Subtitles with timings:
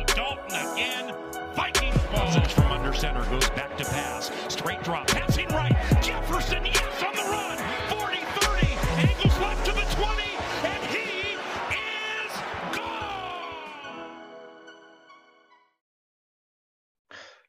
[0.61, 1.13] again.
[1.55, 2.31] Vikings ball.
[2.31, 4.31] from under center goes back to pass.
[4.47, 5.07] Straight drop.
[5.07, 5.75] Passing right.
[6.01, 7.57] Jefferson, yes, on the run.
[7.89, 9.09] 40-30.
[9.09, 10.23] Angles left to the 20.
[10.63, 11.35] And he
[11.73, 12.31] is
[12.75, 13.21] gone.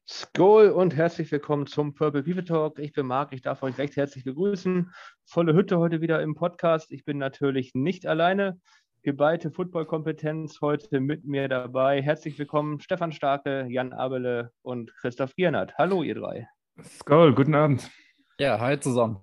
[0.05, 2.79] Skol und herzlich willkommen zum Purple People Talk.
[2.79, 4.91] Ich bin Marc, ich darf euch recht herzlich begrüßen.
[5.25, 6.91] Volle Hütte heute wieder im Podcast.
[6.91, 8.59] Ich bin natürlich nicht alleine.
[9.05, 12.01] Geballte Footballkompetenz heute mit mir dabei.
[12.01, 15.77] Herzlich willkommen Stefan Starke, Jan Abele und Christoph Giernert.
[15.77, 16.47] Hallo ihr drei.
[16.81, 17.91] Skoll, guten Abend.
[18.39, 19.17] Ja, hi zusammen.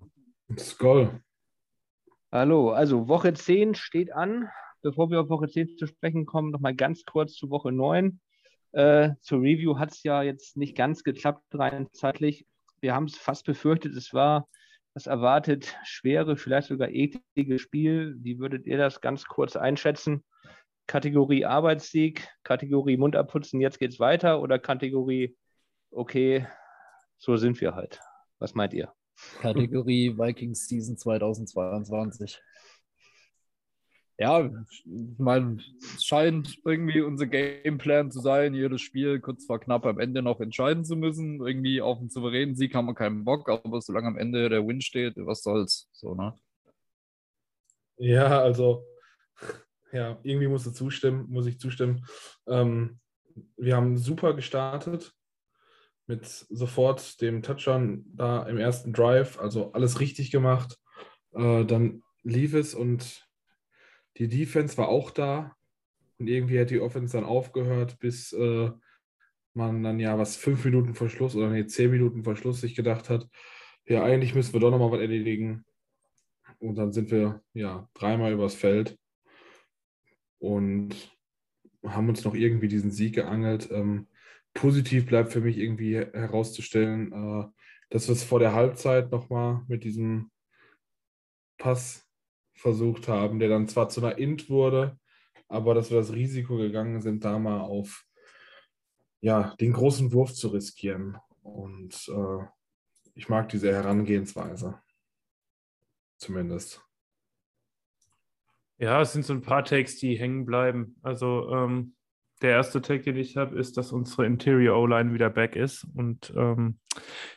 [0.59, 1.23] Skoll.
[2.31, 4.51] Hallo, also Woche 10 steht an.
[4.83, 8.21] Bevor wir auf Woche 10 zu sprechen kommen, nochmal ganz kurz zu Woche 9.
[8.73, 12.47] Äh, zur Review hat es ja jetzt nicht ganz geklappt rein zeitlich.
[12.83, 14.47] Wir haben es fast befürchtet, es war
[14.95, 18.17] das erwartet schwere, vielleicht sogar eklige Spiel.
[18.21, 20.25] Wie würdet ihr das ganz kurz einschätzen?
[20.87, 25.37] Kategorie Arbeitssieg, Kategorie Mund abputzen, jetzt geht's weiter oder Kategorie,
[25.93, 26.47] okay,
[27.19, 28.01] so sind wir halt.
[28.41, 28.93] Was meint ihr?
[29.41, 32.41] Kategorie Vikings Season 2022.
[34.21, 39.87] Ja, ich meine, es scheint irgendwie unser Gameplan zu sein, jedes Spiel kurz vor knapp
[39.87, 41.41] am Ende noch entscheiden zu müssen.
[41.41, 44.83] Irgendwie auf einen souveränen Sieg haben wir keinen Bock, aber solange am Ende der Win
[44.83, 45.89] steht, was soll's.
[45.93, 46.35] So, ne?
[47.97, 48.85] Ja, also,
[49.91, 52.05] ja, irgendwie musst du zustimmen, muss ich zustimmen.
[52.47, 53.01] Ähm,
[53.57, 55.15] wir haben super gestartet
[56.07, 60.77] mit sofort dem Touchdown da im ersten Drive, also alles richtig gemacht.
[61.33, 63.30] Äh, dann lief es und
[64.17, 65.57] die Defense war auch da
[66.19, 68.71] und irgendwie hat die Offense dann aufgehört, bis äh,
[69.55, 72.75] man dann ja was fünf Minuten vor Schluss oder nee, zehn Minuten vor Schluss sich
[72.75, 73.29] gedacht hat,
[73.87, 75.65] ja, eigentlich müssen wir doch nochmal was erledigen.
[76.59, 78.99] Und dann sind wir ja dreimal übers Feld
[80.39, 81.17] und
[81.85, 83.71] haben uns noch irgendwie diesen Sieg geangelt.
[83.71, 84.09] Ähm,
[84.53, 87.49] positiv bleibt für mich irgendwie herauszustellen, äh,
[87.89, 90.31] dass wir es vor der Halbzeit nochmal mit diesem
[91.59, 92.10] Pass
[92.61, 94.99] versucht haben, der dann zwar zu einer Int wurde,
[95.49, 98.05] aber dass wir das Risiko gegangen sind, da mal auf
[99.21, 101.17] ja, den großen Wurf zu riskieren.
[101.43, 102.45] Und äh,
[103.15, 104.79] ich mag diese Herangehensweise.
[106.19, 106.85] Zumindest.
[108.79, 110.97] Ja, es sind so ein paar Takes, die hängen bleiben.
[111.03, 111.95] Also ähm,
[112.43, 116.33] der erste Take, den ich habe, ist, dass unsere Interior O-Line wieder back ist und
[116.37, 116.79] ähm,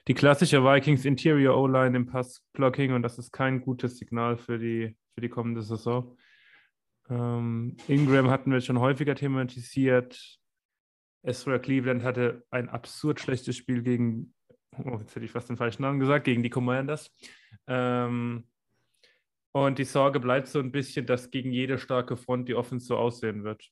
[0.07, 4.95] die klassische Vikings Interior O-Line im Passblocking und das ist kein gutes Signal für die
[5.13, 6.17] für die kommende Saison.
[7.09, 10.39] Ähm, Ingram hatten wir schon häufiger thematisiert.
[11.23, 14.33] Ezra Cleveland hatte ein absurd schlechtes Spiel gegen,
[14.77, 17.11] oh, jetzt hätte ich fast den falschen Namen gesagt, gegen die Commanders.
[17.67, 18.45] Ähm,
[19.51, 22.97] und die Sorge bleibt so ein bisschen, dass gegen jede starke Front die Offense so
[22.97, 23.69] aussehen wird.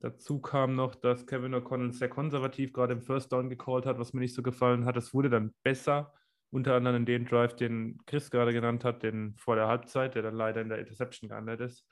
[0.00, 4.12] Dazu kam noch, dass Kevin O'Connell sehr konservativ gerade im First Down gecallt hat, was
[4.12, 4.96] mir nicht so gefallen hat.
[4.96, 6.12] Es wurde dann besser,
[6.52, 10.36] unter anderem dem Drive, den Chris gerade genannt hat, den vor der Halbzeit, der dann
[10.36, 11.86] leider in der Interception gelandet ist.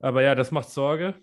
[0.00, 1.14] Aber ja, das macht Sorge.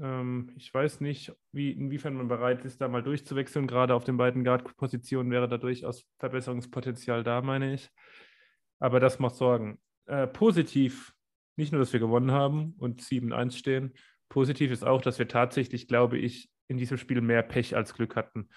[0.00, 3.66] Ähm, ich weiß nicht, wie, inwiefern man bereit ist, da mal durchzuwechseln.
[3.66, 7.90] Gerade auf den beiden Guard-Positionen wäre da durchaus Verbesserungspotenzial da, meine ich.
[8.78, 9.80] Aber das macht Sorgen.
[10.06, 11.12] Äh, positiv,
[11.56, 13.94] nicht nur, dass wir gewonnen haben und 7-1 stehen,
[14.28, 18.14] positiv ist auch, dass wir tatsächlich, glaube ich, in diesem Spiel mehr Pech als Glück
[18.14, 18.48] hatten.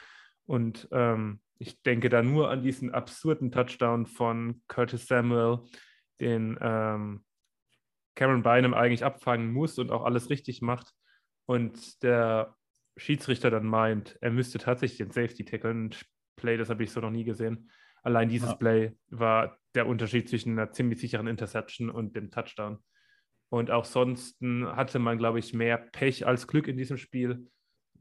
[0.46, 5.59] Und ähm, ich denke da nur an diesen absurden Touchdown von Curtis Samuel,
[6.19, 7.23] den ähm,
[8.16, 10.93] Cameron Bynum eigentlich abfangen muss und auch alles richtig macht.
[11.46, 12.55] Und der
[12.97, 15.93] Schiedsrichter dann meint, er müsste tatsächlich den Safety tackeln.
[16.35, 17.69] Play, das habe ich so noch nie gesehen.
[18.03, 18.55] Allein dieses ja.
[18.55, 22.79] Play war der Unterschied zwischen einer ziemlich sicheren Interception und dem Touchdown.
[23.49, 27.47] Und auch sonst hatte man, glaube ich, mehr Pech als Glück in diesem Spiel,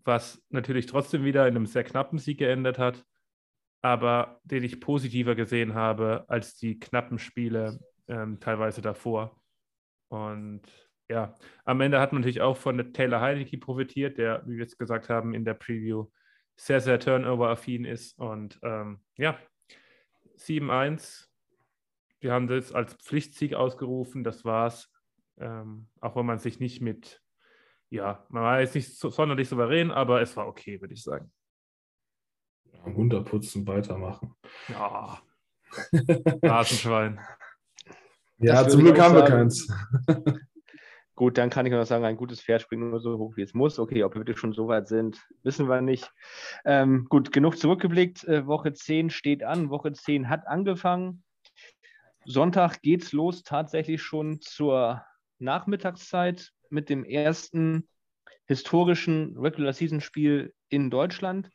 [0.04, 3.04] was natürlich trotzdem wieder in einem sehr knappen Sieg geendet hat
[3.84, 7.78] aber den ich positiver gesehen habe als die knappen Spiele
[8.08, 9.38] ähm, teilweise davor.
[10.08, 10.62] Und
[11.10, 11.34] ja,
[11.66, 15.10] am Ende hat man natürlich auch von Taylor Heineke profitiert, der, wie wir jetzt gesagt
[15.10, 16.06] haben, in der Preview
[16.56, 18.19] sehr, sehr turnover-affin ist.
[18.19, 19.38] Und ähm, ja,
[20.38, 21.26] 7-1.
[22.20, 24.90] Wir haben das als Pflichtsieg ausgerufen, das war's.
[25.36, 27.20] Ähm, auch wenn man sich nicht mit
[27.90, 31.31] ja, man war jetzt nicht so, sonderlich souverän, aber es war okay, würde ich sagen.
[32.74, 34.34] Ja, runterputzen, weitermachen.
[34.68, 35.20] Ja.
[36.42, 37.20] Rasenschwein.
[38.38, 39.72] Ja, Das zum Glück haben wir keins.
[41.16, 43.54] Gut, dann kann ich noch sagen, ein gutes Pferd springt nur so hoch, wie es
[43.54, 43.78] muss.
[43.78, 46.10] Okay, ob wir wirklich schon so weit sind, wissen wir nicht.
[46.64, 48.24] Ähm, gut, genug zurückgeblickt.
[48.24, 49.70] Äh, Woche 10 steht an.
[49.70, 51.22] Woche 10 hat angefangen.
[52.24, 55.04] Sonntag geht's los, tatsächlich schon zur
[55.38, 57.88] Nachmittagszeit mit dem ersten
[58.46, 61.48] historischen Regular Season Spiel in Deutschland.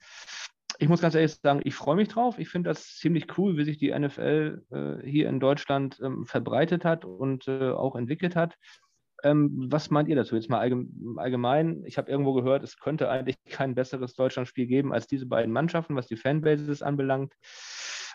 [0.77, 2.39] Ich muss ganz ehrlich sagen, ich freue mich drauf.
[2.39, 6.85] Ich finde das ziemlich cool, wie sich die NFL äh, hier in Deutschland ähm, verbreitet
[6.85, 8.55] hat und äh, auch entwickelt hat.
[9.23, 11.83] Ähm, was meint ihr dazu jetzt mal allgem- allgemein?
[11.85, 15.95] Ich habe irgendwo gehört, es könnte eigentlich kein besseres Deutschlandspiel geben als diese beiden Mannschaften,
[15.95, 17.33] was die Fanbases anbelangt.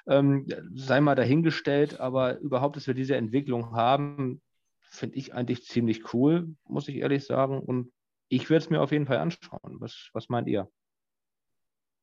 [0.07, 4.41] Ähm, sei mal dahingestellt, aber überhaupt, dass wir diese Entwicklung haben,
[4.81, 7.59] finde ich eigentlich ziemlich cool, muss ich ehrlich sagen.
[7.61, 7.93] Und
[8.29, 9.77] ich werde es mir auf jeden Fall anschauen.
[9.81, 10.69] Was, was meint ihr?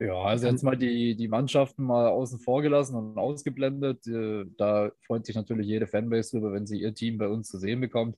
[0.02, 4.08] Ja, also jetzt mal die, die Mannschaften mal außen vor gelassen und ausgeblendet.
[4.08, 7.60] Äh, Da freut sich natürlich jede Fanbase drüber, wenn sie ihr Team bei uns zu
[7.60, 8.18] sehen bekommt.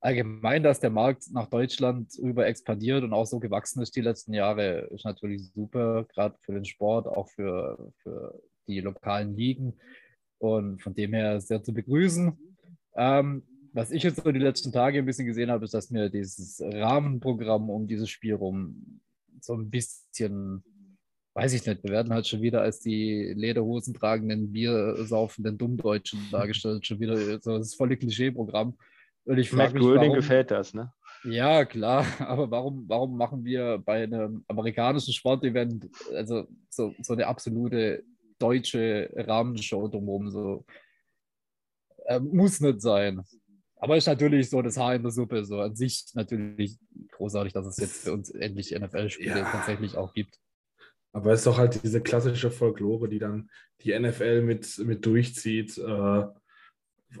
[0.00, 4.34] Allgemein, dass der Markt nach Deutschland rüber expandiert und auch so gewachsen ist die letzten
[4.34, 9.78] Jahre, ist natürlich super, gerade für den Sport, auch für, für die lokalen Ligen.
[10.38, 12.36] Und von dem her sehr zu begrüßen.
[12.96, 16.10] Ähm, was ich jetzt so die letzten Tage ein bisschen gesehen habe, ist, dass mir
[16.10, 19.00] dieses Rahmenprogramm um dieses Spiel rum
[19.40, 20.64] so ein bisschen,
[21.34, 26.86] weiß ich nicht, wir werden halt schon wieder als die Lederhosen tragenden, biersaufenden Dummdeutschen dargestellt,
[26.86, 28.76] schon wieder so das volle Klischeeprogramm.
[29.24, 30.92] Und ich Matt frage mich, Groening warum, gefällt das, ne?
[31.24, 37.26] ja, klar, aber warum, warum machen wir bei einem amerikanischen Sportevent also so, so eine
[37.26, 38.04] absolute
[38.38, 40.30] deutsche Rahmenshow drumherum?
[40.30, 40.64] So,
[42.06, 43.22] äh, muss nicht sein.
[43.76, 45.44] Aber ist natürlich so das Haar in der Suppe.
[45.44, 46.78] So an sich natürlich
[47.10, 49.50] großartig, dass es jetzt für uns endlich NFL-Spiele Ja.
[49.50, 50.38] tatsächlich auch gibt.
[51.14, 53.48] Aber es ist doch halt diese klassische Folklore, die dann
[53.82, 55.78] die NFL mit, mit durchzieht.
[55.78, 56.24] Äh,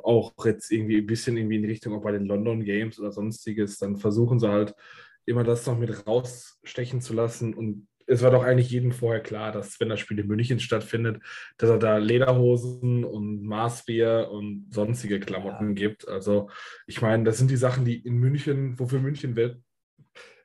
[0.02, 3.12] auch jetzt irgendwie ein bisschen irgendwie in die Richtung, auch bei den London Games oder
[3.12, 3.78] sonstiges.
[3.78, 4.74] Dann versuchen sie halt
[5.26, 7.54] immer das noch mit rausstechen zu lassen.
[7.54, 11.22] Und es war doch eigentlich jedem vorher klar, dass wenn das Spiel in München stattfindet,
[11.56, 16.08] dass er da Lederhosen und Maßbier und sonstige Klamotten gibt.
[16.08, 16.50] Also
[16.88, 19.58] ich meine, das sind die Sachen, die in München, wofür München Welt,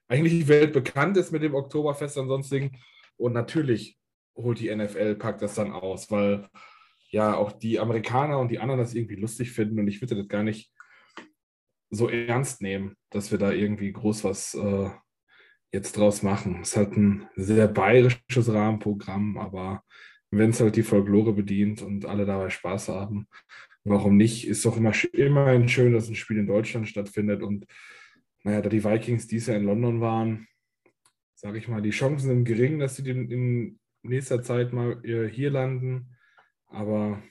[0.07, 2.77] eigentlich weltbekannt ist mit dem Oktoberfest und sonstigen.
[3.19, 4.00] Und natürlich
[4.36, 6.48] holt die NFL, packt das dann aus, weil
[7.12, 9.80] ja auch die Amerikaner und die anderen das irgendwie lustig finden.
[9.80, 10.74] Und ich würde das gar nicht
[11.89, 14.89] so ernst nehmen, dass wir da irgendwie groß was äh,
[15.71, 16.60] jetzt draus machen.
[16.62, 19.83] Es halt ein sehr bayerisches Rahmenprogramm, aber
[20.31, 23.27] wenn es halt die Folklore bedient und alle dabei Spaß haben,
[23.83, 24.48] warum nicht?
[24.48, 27.42] Ist doch immer immerhin schön, dass ein Spiel in Deutschland stattfindet.
[27.42, 27.66] Und
[28.44, 30.48] naja, da die Vikings dies Jahr in London waren,
[31.39, 35.51] sage ich mal, die Chancen sind gering, dass sie in, nächster Zeit mal äh, hier
[35.51, 36.15] landen.
[36.68, 37.21] Aber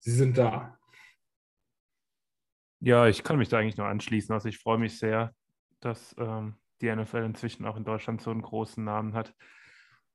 [0.00, 0.78] sie sind da.
[2.80, 4.32] Ja, ich kann mich da eigentlich nur anschließen.
[4.32, 5.34] Also ich freue mich sehr,
[5.80, 9.34] dass ähm, die NFL inzwischen auch in Deutschland so einen großen Namen hat.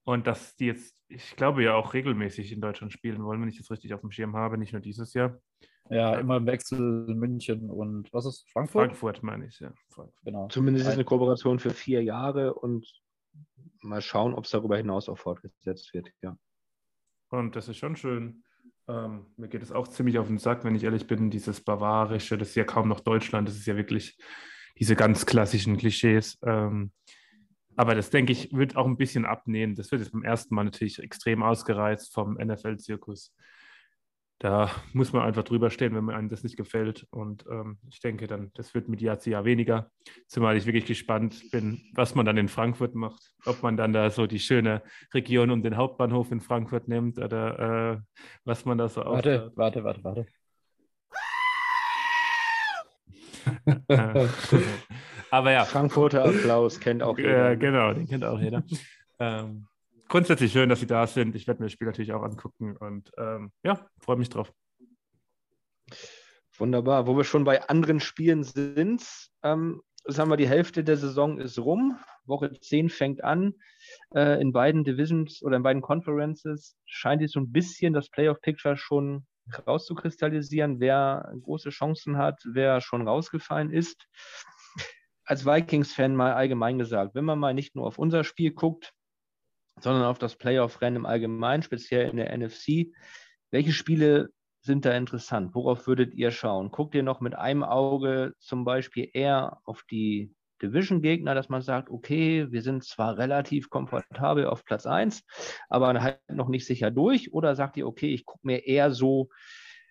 [0.04, 3.58] Und dass die jetzt, ich glaube ja auch regelmäßig in Deutschland spielen wollen, wenn ich
[3.58, 5.40] das richtig auf dem Schirm habe, nicht nur dieses Jahr.
[5.92, 8.92] Ja, immer im Wechsel München und was ist Frankfurt?
[8.92, 9.74] Frankfurt meine ich, ja.
[9.90, 10.24] Frankfurt.
[10.24, 10.48] Genau.
[10.48, 12.88] Zumindest ist es eine Kooperation für vier Jahre und
[13.82, 16.10] mal schauen, ob es darüber hinaus auch fortgesetzt wird.
[16.22, 16.38] Ja.
[17.30, 18.44] Und das ist schon schön.
[18.88, 22.38] Ähm, mir geht es auch ziemlich auf den Sack, wenn ich ehrlich bin, dieses Bavarische,
[22.38, 24.18] das ist ja kaum noch Deutschland, das ist ja wirklich
[24.80, 26.40] diese ganz klassischen Klischees.
[26.46, 26.94] Ähm,
[27.76, 29.76] aber das, denke ich, wird auch ein bisschen abnehmen.
[29.76, 33.34] Das wird jetzt beim ersten Mal natürlich extrem ausgereizt vom NFL-Zirkus.
[34.42, 37.06] Da muss man einfach drüber stehen, wenn einem das nicht gefällt.
[37.12, 39.92] Und ähm, ich denke dann, das wird mit Jahr zu Jahr weniger.
[40.28, 43.22] Zumal ich wirklich gespannt bin, was man dann in Frankfurt macht.
[43.46, 44.82] Ob man dann da so die schöne
[45.14, 49.58] Region um den Hauptbahnhof in Frankfurt nimmt oder äh, was man da so Warte, aufbaut.
[49.58, 50.26] warte, warte, warte.
[53.88, 54.28] Äh,
[55.30, 57.52] Aber ja, Frankfurter Applaus kennt auch jeder.
[57.52, 58.64] äh, genau, den kennt auch jeder.
[59.20, 59.68] ähm,
[60.12, 61.36] grundsätzlich schön, dass Sie da sind.
[61.36, 64.54] Ich werde mir das Spiel natürlich auch angucken und ähm, ja, freue mich drauf.
[66.58, 67.08] Wunderbar.
[67.08, 69.04] Wo wir schon bei anderen Spielen sind,
[69.42, 71.98] ähm, sagen wir, die Hälfte der Saison ist rum.
[72.26, 73.56] Woche 10 fängt an.
[74.14, 78.76] Äh, in beiden Divisions oder in beiden Conferences scheint jetzt so ein bisschen das Playoff-Picture
[78.76, 79.26] schon
[79.66, 84.08] rauszukristallisieren, wer große Chancen hat, wer schon rausgefallen ist.
[85.24, 88.94] Als Vikings-Fan mal allgemein gesagt, wenn man mal nicht nur auf unser Spiel guckt,
[89.84, 92.94] sondern auf das Playoff-Rennen im Allgemeinen, speziell in der NFC,
[93.52, 94.30] welche Spiele
[94.62, 95.56] sind da interessant?
[95.56, 96.72] Worauf würdet ihr schauen?
[96.72, 101.90] Guckt ihr noch mit einem Auge zum Beispiel eher auf die Division-Gegner, dass man sagt,
[101.90, 105.24] okay, wir sind zwar relativ komfortabel auf Platz 1,
[105.70, 107.34] aber halt noch nicht sicher durch?
[107.34, 109.30] Oder sagt ihr, okay, ich gucke mir eher so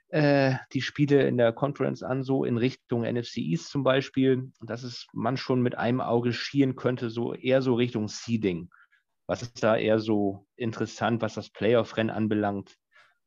[0.09, 4.83] äh, die Spiele in der Conference an, so in Richtung NFC East zum Beispiel, dass
[4.83, 8.71] es man schon mit einem Auge schieren könnte, so eher so Richtung Seeding.
[9.31, 12.77] Was ist da eher so interessant, was das Playoff-Rennen anbelangt,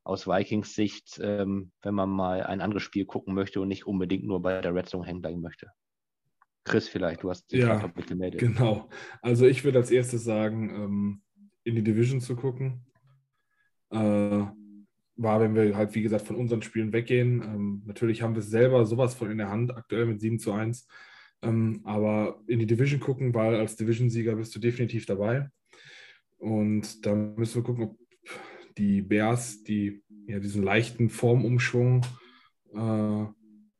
[0.03, 4.25] aus Vikings Sicht, ähm, wenn man mal ein anderes Spiel gucken möchte und nicht unbedingt
[4.25, 5.72] nur bei der Red Zone hängen bleiben möchte?
[6.65, 8.41] Chris, vielleicht, du hast dich ja, gemeldet.
[8.41, 8.89] Genau.
[9.22, 11.22] Also ich würde als erstes sagen, ähm,
[11.63, 12.86] in die Division zu gucken.
[13.89, 13.98] Äh,
[15.15, 17.41] war, wenn wir halt, wie gesagt, von unseren Spielen weggehen.
[17.41, 20.86] Ähm, natürlich haben wir selber sowas von in der Hand, aktuell mit 7 zu 1.
[21.43, 25.50] Ähm, aber in die Division gucken, weil als Division-Sieger bist du definitiv dabei.
[26.43, 27.97] Und da müssen wir gucken, ob
[28.77, 32.05] die Bears, die ja diesen leichten Formumschwung
[32.73, 33.25] äh,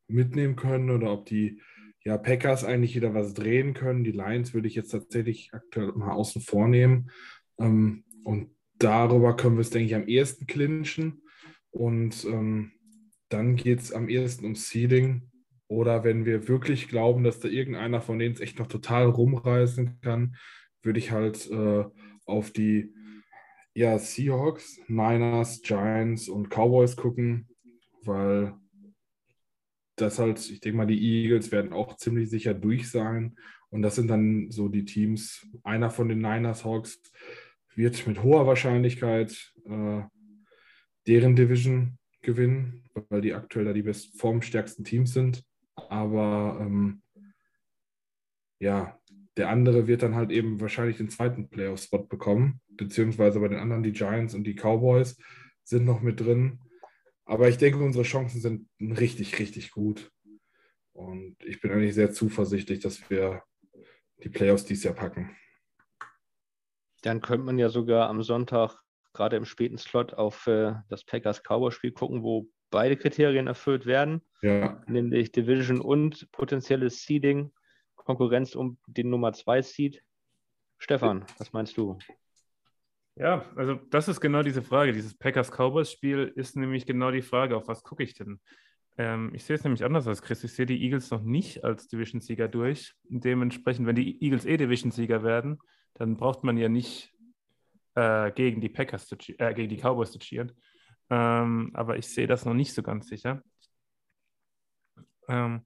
[0.08, 1.60] mitnehmen können oder ob die
[2.05, 4.05] ja, Packers eigentlich wieder was drehen können.
[4.05, 7.12] Die Lions würde ich jetzt tatsächlich aktuell mal außen vor nehmen.
[7.60, 11.22] Ähm, und darüber können wir es, denke ich, am ehesten clinchen.
[11.70, 12.72] Und ähm,
[13.27, 15.29] dann geht es am ehesten um Seeding.
[15.67, 20.00] Oder wenn wir wirklich glauben, dass da irgendeiner von denen es echt noch total rumreißen
[20.00, 20.38] kann,
[20.82, 21.84] würde ich halt äh,
[22.25, 22.94] auf die
[23.74, 27.48] ja, Seahawks, Niners, Giants und Cowboys gucken,
[28.03, 28.53] weil
[29.96, 33.36] das halt, ich denke mal, die Eagles werden auch ziemlich sicher durch sein.
[33.70, 35.48] Und das sind dann so die Teams.
[35.63, 37.01] Einer von den Niners, Hawks
[37.75, 40.01] wird mit hoher Wahrscheinlichkeit äh,
[41.08, 45.44] deren Division gewinnen, weil die aktuell da die best formstärksten Teams sind.
[45.75, 47.01] Aber ähm,
[48.60, 49.00] ja,
[49.38, 53.84] der andere wird dann halt eben wahrscheinlich den zweiten Playoff-Spot bekommen, beziehungsweise bei den anderen
[53.84, 55.18] die Giants und die Cowboys
[55.63, 56.60] sind noch mit drin.
[57.25, 60.12] Aber ich denke, unsere Chancen sind richtig, richtig gut.
[60.92, 63.42] Und ich bin eigentlich sehr zuversichtlich, dass wir
[64.24, 65.36] die Playoffs dieses Jahr packen.
[67.02, 68.78] Dann könnte man ja sogar am Sonntag
[69.13, 74.82] gerade im späten Slot auf äh, das Packers-Cowboys-Spiel gucken, wo beide Kriterien erfüllt werden, ja.
[74.88, 77.52] nämlich Division und potenzielles Seeding,
[78.03, 80.03] Konkurrenz um den Nummer 2 Seed.
[80.77, 81.98] Stefan, was meinst du?
[83.15, 84.91] Ja, also das ist genau diese Frage.
[84.91, 88.39] Dieses Packers-Cowboys-Spiel ist nämlich genau die Frage, auf was gucke ich denn?
[88.98, 90.43] Ähm, ich sehe es nämlich anders als Chris.
[90.43, 92.93] Ich sehe die Eagles noch nicht als Division-Sieger durch.
[93.03, 95.60] Dementsprechend, wenn die Eagles eh Division-Sieger werden,
[95.93, 97.13] dann braucht man ja nicht
[97.95, 100.51] äh, gegen die Packers zu äh, gegen die Cowboys zu cheeren.
[101.10, 103.43] Ähm, aber ich sehe das noch nicht so ganz sicher.
[105.27, 105.65] Ähm,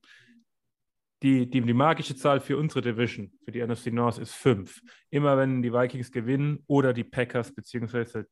[1.24, 4.82] die, die, die magische Zahl für unsere Division, für die NFC North, ist 5.
[5.10, 8.24] Immer wenn die Vikings gewinnen oder die Packers bzw.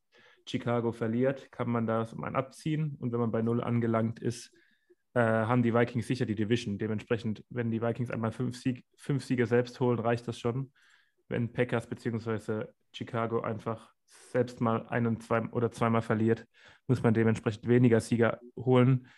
[0.48, 2.96] Chicago verliert, kann man das um ein abziehen.
[3.00, 4.52] Und wenn man bei 0 angelangt ist,
[5.14, 6.78] äh, haben die Vikings sicher die Division.
[6.78, 10.72] Dementsprechend, wenn die Vikings einmal fünf, Sieg, fünf selbst holen, reicht das schon.
[11.28, 12.66] Wenn Packers bzw.
[12.92, 13.92] Chicago einfach
[14.30, 16.46] selbst mal ein und zwei oder zweimal verliert,
[16.86, 19.08] muss man dementsprechend weniger Sieger holen.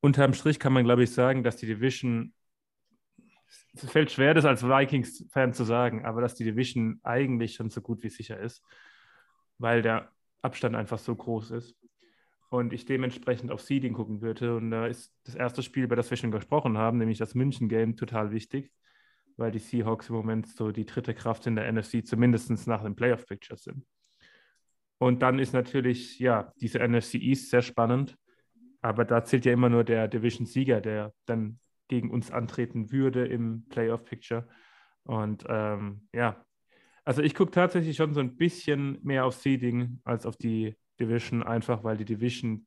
[0.00, 2.32] Unterm Strich kann man, glaube ich, sagen, dass die Division,
[3.74, 7.80] es fällt schwer, das als Vikings-Fan zu sagen, aber dass die Division eigentlich schon so
[7.80, 8.64] gut wie sicher ist,
[9.58, 10.10] weil der
[10.42, 11.76] Abstand einfach so groß ist.
[12.50, 14.56] Und ich dementsprechend auf Seeding gucken würde.
[14.56, 17.96] Und da ist das erste Spiel, über das wir schon gesprochen haben, nämlich das München-Game,
[17.96, 18.70] total wichtig
[19.36, 22.94] weil die Seahawks im Moment so die dritte Kraft in der NFC, zumindest nach dem
[22.94, 23.84] Playoff-Picture sind.
[24.98, 28.16] Und dann ist natürlich, ja, diese NFC East sehr spannend,
[28.80, 31.58] aber da zählt ja immer nur der Division-Sieger, der dann
[31.94, 34.48] gegen uns antreten würde im Playoff-Picture.
[35.04, 36.44] Und ähm, ja,
[37.04, 41.44] also ich gucke tatsächlich schon so ein bisschen mehr auf Seeding als auf die Division,
[41.44, 42.66] einfach weil die Division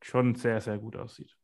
[0.00, 1.36] schon sehr, sehr gut aussieht.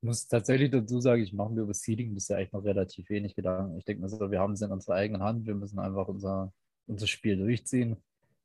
[0.00, 3.36] Ich muss tatsächlich dazu sagen, ich mache mir über Seeding bisher echt noch relativ wenig
[3.36, 3.78] Gedanken.
[3.78, 6.52] Ich denke mir so, wir haben es in unserer eigenen Hand, wir müssen einfach unser,
[6.86, 7.96] unser Spiel durchziehen.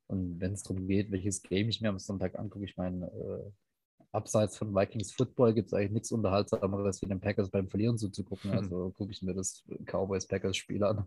[0.06, 3.50] Und wenn es darum geht, welches Game ich mir am Sonntag angucke, ich meine, äh,
[4.14, 8.50] abseits von Vikings Football gibt es eigentlich nichts Unterhaltsameres, wie den Packers beim Verlieren zuzugucken.
[8.52, 8.58] Mhm.
[8.58, 11.06] Also gucke ich mir das Cowboys-Packers-Spiel an.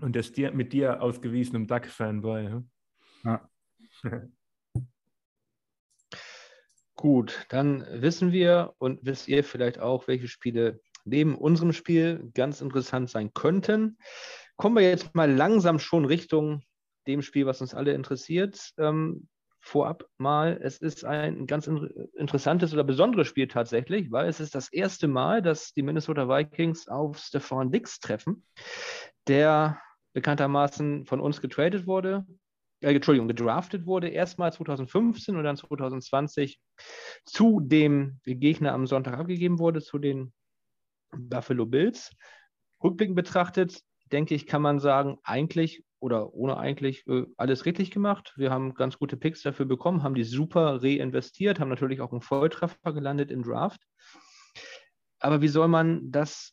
[0.00, 2.50] Und der steht mit dir ausgewiesenem Duck-Fan bei.
[2.50, 2.70] Hm?
[3.24, 3.48] Ja.
[6.96, 12.60] Gut, dann wissen wir und wisst ihr vielleicht auch, welche Spiele neben unserem Spiel ganz
[12.60, 13.98] interessant sein könnten.
[14.56, 16.62] Kommen wir jetzt mal langsam schon Richtung
[17.06, 18.72] dem Spiel, was uns alle interessiert.
[18.78, 19.28] Ähm,
[19.64, 21.66] vorab mal, es ist ein ganz
[22.12, 26.86] interessantes oder besonderes Spiel tatsächlich, weil es ist das erste Mal, dass die Minnesota Vikings
[26.86, 28.44] auf Stefan Dix treffen,
[29.26, 29.80] der
[30.12, 32.26] bekanntermaßen von uns getradet wurde,
[32.80, 36.60] äh, Entschuldigung, gedraftet wurde, erstmal 2015 und dann 2020
[37.24, 40.34] zu dem Gegner am Sonntag abgegeben wurde, zu den
[41.16, 42.10] Buffalo Bills.
[42.82, 43.80] Rückblickend betrachtet,
[44.12, 48.34] denke ich, kann man sagen, eigentlich oder ohne eigentlich äh, alles richtig gemacht.
[48.36, 52.20] Wir haben ganz gute Picks dafür bekommen, haben die super reinvestiert, haben natürlich auch einen
[52.20, 53.80] Volltreffer gelandet im Draft.
[55.18, 56.52] Aber wie soll man das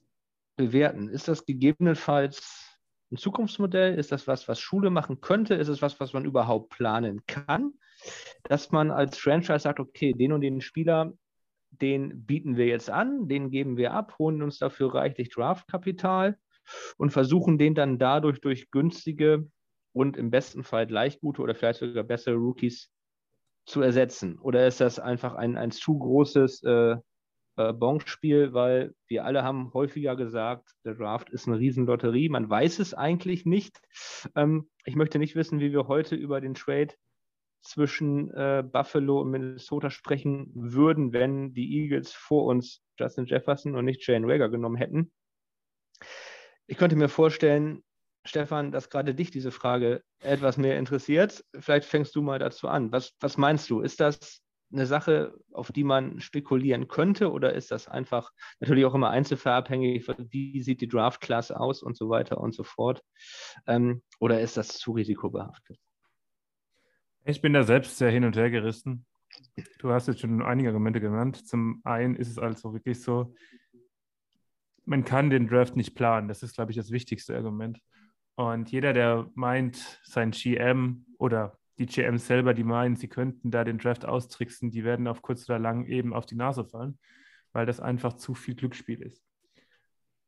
[0.55, 1.09] bewerten?
[1.09, 2.77] Ist das gegebenenfalls
[3.11, 3.99] ein Zukunftsmodell?
[3.99, 5.55] Ist das was, was Schule machen könnte?
[5.55, 7.73] Ist es was, was man überhaupt planen kann?
[8.43, 11.11] Dass man als Franchise sagt, okay, den und den Spieler,
[11.71, 16.37] den bieten wir jetzt an, den geben wir ab, holen uns dafür reichlich Draftkapital
[16.97, 19.47] und versuchen den dann dadurch durch günstige
[19.93, 22.91] und im besten Fall gleich gute oder vielleicht sogar bessere Rookies
[23.65, 24.39] zu ersetzen?
[24.39, 26.97] Oder ist das einfach ein, ein zu großes äh,
[27.57, 32.29] äh, Bonspiel, weil wir alle haben häufiger gesagt, der Draft ist eine Riesenlotterie.
[32.29, 33.79] Man weiß es eigentlich nicht.
[34.35, 36.93] Ähm, ich möchte nicht wissen, wie wir heute über den Trade
[37.61, 43.85] zwischen äh, Buffalo und Minnesota sprechen würden, wenn die Eagles vor uns Justin Jefferson und
[43.85, 45.11] nicht Jane Rager genommen hätten.
[46.67, 47.83] Ich könnte mir vorstellen,
[48.23, 51.43] Stefan, dass gerade dich diese Frage etwas mehr interessiert.
[51.59, 52.91] Vielleicht fängst du mal dazu an.
[52.91, 53.81] Was, was meinst du?
[53.81, 54.41] Ist das
[54.71, 60.07] eine Sache, auf die man spekulieren könnte oder ist das einfach natürlich auch immer einzelfallabhängig,
[60.29, 63.03] wie sieht die Draft-Class aus und so weiter und so fort?
[63.67, 65.77] Ähm, oder ist das zu risikobehaftet?
[67.25, 69.05] Ich bin da selbst sehr hin und her gerissen.
[69.79, 71.47] Du hast jetzt schon einige Argumente genannt.
[71.47, 73.33] Zum einen ist es also wirklich so,
[74.85, 76.27] man kann den Draft nicht planen.
[76.27, 77.79] Das ist, glaube ich, das wichtigste Argument.
[78.35, 83.63] Und jeder, der meint, sein GM oder die GMs selber, die meinen, sie könnten da
[83.63, 86.97] den Draft austricksen, die werden auf kurz oder lang eben auf die Nase fallen,
[87.53, 89.23] weil das einfach zu viel Glücksspiel ist.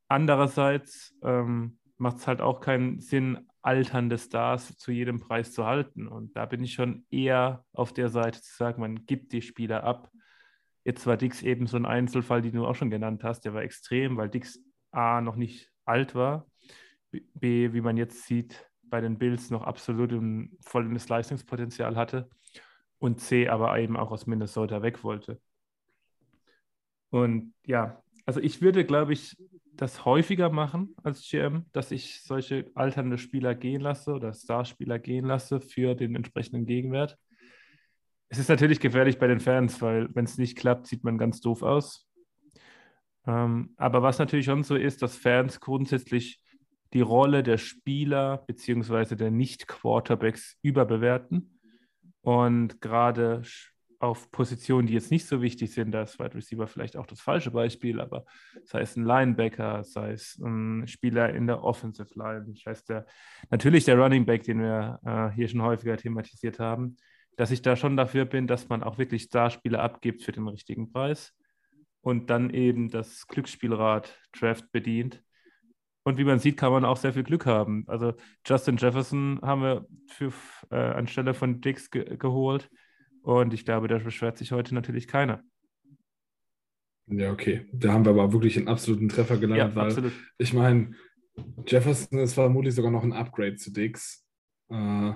[0.07, 6.07] Andererseits ähm, macht es halt auch keinen Sinn, alternde Stars zu jedem Preis zu halten.
[6.07, 9.83] Und da bin ich schon eher auf der Seite zu sagen, man gibt die Spieler
[9.83, 10.11] ab.
[10.83, 13.41] Jetzt war Dix eben so ein Einzelfall, den du auch schon genannt hast.
[13.45, 14.59] Der war extrem, weil Dix
[14.91, 16.47] A noch nicht alt war.
[17.11, 22.29] B, wie man jetzt sieht, bei den Bills noch absolut ein volles Leistungspotenzial hatte
[22.99, 25.39] und C aber eben auch aus Minnesota weg wollte.
[27.09, 29.37] Und ja, also ich würde, glaube ich,
[29.75, 35.25] das häufiger machen als GM, dass ich solche alternde Spieler gehen lasse oder Starspieler gehen
[35.25, 37.17] lasse für den entsprechenden Gegenwert.
[38.33, 41.39] Es ist natürlich gefährlich bei den Fans, weil wenn es nicht klappt, sieht man ganz
[41.39, 42.09] doof aus.
[43.27, 46.41] Ähm, aber was natürlich schon so ist, dass Fans grundsätzlich
[46.93, 49.15] die Rolle der Spieler bzw.
[49.15, 51.59] der Nicht-Quarterbacks überbewerten.
[52.21, 53.43] Und gerade
[53.99, 57.21] auf Positionen, die jetzt nicht so wichtig sind, da ist Wide Receiver vielleicht auch das
[57.21, 58.25] falsche Beispiel, aber
[58.63, 63.05] sei es ein Linebacker, sei es ein Spieler in der Offensive Line, sei es der,
[63.51, 66.97] natürlich der Running Back, den wir äh, hier schon häufiger thematisiert haben,
[67.37, 70.91] dass ich da schon dafür bin, dass man auch wirklich Starspieler abgibt für den richtigen
[70.91, 71.33] Preis
[72.01, 75.23] und dann eben das Glücksspielrad Draft bedient
[76.03, 77.85] und wie man sieht, kann man auch sehr viel Glück haben.
[77.87, 78.13] Also
[78.45, 80.33] Justin Jefferson haben wir für,
[80.69, 82.69] äh, anstelle von Dix ge geholt.
[83.21, 85.41] Und ich glaube, da beschwert sich heute natürlich keiner.
[87.07, 87.65] Ja, okay.
[87.71, 90.11] Da haben wir aber wirklich einen absoluten Treffer gelandet, ja, weil absolut.
[90.37, 90.91] ich meine,
[91.65, 94.25] Jefferson ist vermutlich sogar noch ein Upgrade zu Dix.
[94.69, 95.13] Äh,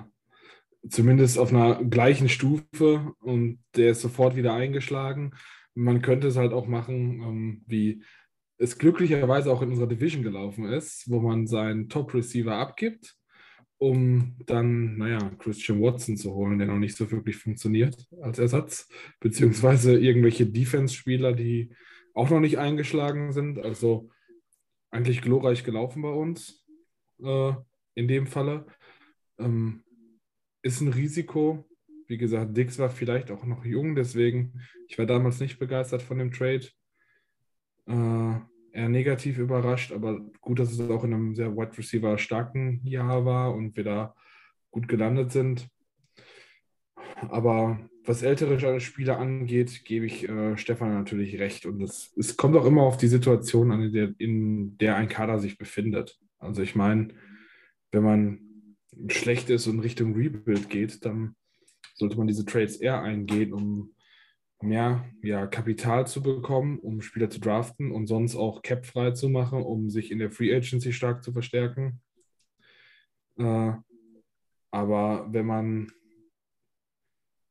[0.88, 5.32] zumindest auf einer gleichen Stufe und der ist sofort wieder eingeschlagen.
[5.74, 8.02] Man könnte es halt auch machen, ähm, wie
[8.58, 13.16] es glücklicherweise auch in unserer Division gelaufen ist, wo man seinen Top-Receiver abgibt,
[13.78, 18.88] um dann, naja, Christian Watson zu holen, der noch nicht so wirklich funktioniert als Ersatz,
[19.20, 21.70] beziehungsweise irgendwelche Defense-Spieler, die
[22.14, 23.60] auch noch nicht eingeschlagen sind.
[23.60, 24.10] Also
[24.90, 26.66] eigentlich glorreich gelaufen bei uns
[27.22, 27.52] äh,
[27.94, 28.66] in dem Falle.
[29.38, 29.84] Ähm,
[30.68, 31.64] ist ein Risiko.
[32.06, 36.18] Wie gesagt, Dix war vielleicht auch noch jung, deswegen, ich war damals nicht begeistert von
[36.18, 36.66] dem Trade
[37.86, 38.34] äh,
[38.72, 43.24] eher negativ überrascht, aber gut, dass es auch in einem sehr Wide Receiver starken Jahr
[43.24, 44.14] war und wir da
[44.70, 45.68] gut gelandet sind.
[47.28, 51.66] Aber was ältere Spieler angeht, gebe ich äh, Stefan natürlich recht.
[51.66, 55.08] Und es, es kommt auch immer auf die Situation an, in der, in der ein
[55.08, 56.18] Kader sich befindet.
[56.38, 57.08] Also ich meine,
[57.90, 58.47] wenn man
[59.08, 61.36] schlecht ist und Richtung Rebuild geht, dann
[61.94, 63.94] sollte man diese Trades eher eingehen, um
[64.60, 69.28] mehr ja, Kapital zu bekommen, um Spieler zu draften und sonst auch Cap frei zu
[69.28, 72.00] machen, um sich in der Free Agency stark zu verstärken.
[73.36, 73.72] Äh,
[74.70, 75.92] aber wenn man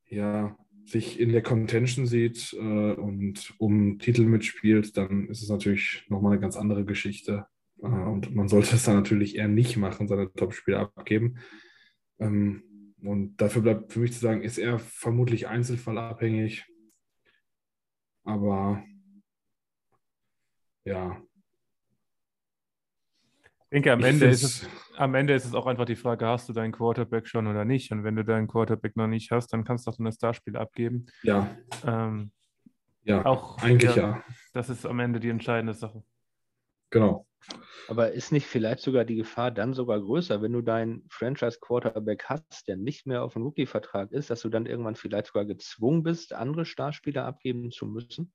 [0.09, 6.05] ja, sich in der Contention sieht äh, und um Titel mitspielt, dann ist es natürlich
[6.09, 7.45] nochmal eine ganz andere Geschichte.
[7.81, 11.39] Äh, und man sollte es dann natürlich eher nicht machen, seine Top-Spieler abgeben.
[12.19, 12.63] Ähm,
[13.01, 16.65] und dafür bleibt für mich zu sagen, ist er vermutlich einzelfallabhängig.
[18.23, 18.83] Aber
[20.85, 21.21] ja,
[23.69, 26.25] Ich denke, am Ich Ende, ist es, am Ende ist es auch einfach die Frage,
[26.25, 27.91] hast du deinen Quarterback schon oder nicht?
[27.91, 31.07] Und wenn du deinen Quarterback noch nicht hast, dann kannst du auch eine Starspiel abgeben.
[31.21, 31.53] Ja,
[31.85, 32.31] Ähm,
[33.03, 34.23] ja, auch eigentlich ja.
[34.53, 36.01] Das ist am Ende die entscheidende Sache.
[36.91, 37.26] Genau.
[37.89, 42.67] Aber ist nicht vielleicht sogar die Gefahr dann sogar größer, wenn du deinen Franchise-Quarterback hast,
[42.67, 46.33] der nicht mehr auf dem Rookie-Vertrag ist, dass du dann irgendwann vielleicht sogar gezwungen bist,
[46.33, 48.33] andere Starspieler abgeben zu müssen?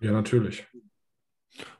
[0.00, 0.66] Ja, natürlich.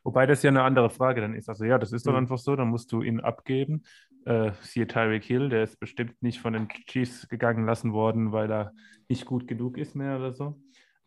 [0.02, 1.48] Wobei das ja eine andere Frage dann ist.
[1.48, 2.18] Also ja, das ist doch Mhm.
[2.18, 3.84] einfach so, dann musst du ihn abgeben.
[4.24, 8.50] Äh, siehe Tyreek Hill, der ist bestimmt nicht von den Chiefs gegangen lassen worden, weil
[8.50, 8.72] er
[9.08, 10.60] nicht gut genug ist mehr oder so.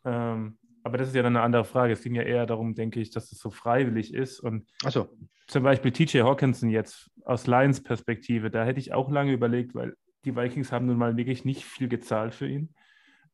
[0.03, 1.93] Ähm, aber das ist ja dann eine andere Frage.
[1.93, 4.39] Es ging ja eher darum, denke ich, dass es so freiwillig ist.
[4.39, 5.09] Und Achso,
[5.47, 9.95] zum Beispiel TJ Hawkinson jetzt aus Lions Perspektive, da hätte ich auch lange überlegt, weil
[10.25, 12.73] die Vikings haben nun mal wirklich nicht viel gezahlt für ihn.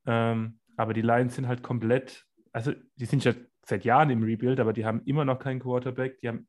[0.06, 3.34] Ähm, aber die Lions sind halt komplett, also die sind ja
[3.66, 6.48] seit Jahren im Rebuild, aber die haben immer noch keinen Quarterback, die haben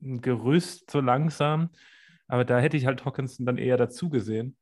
[0.00, 1.70] ein Gerüst so langsam,
[2.28, 4.56] aber da hätte ich halt Hawkinson dann eher dazu gesehen.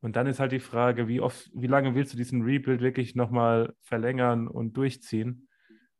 [0.00, 3.14] Und dann ist halt die Frage, wie oft, wie lange willst du diesen Rebuild wirklich
[3.14, 5.48] nochmal verlängern und durchziehen?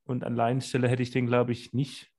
[0.05, 2.12] Und an Lions Stelle hätte ich den, glaube ich, nicht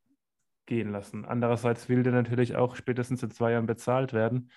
[0.66, 1.26] gehen lassen.
[1.26, 4.50] Andererseits will der natürlich auch spätestens in zwei Jahren bezahlt werden,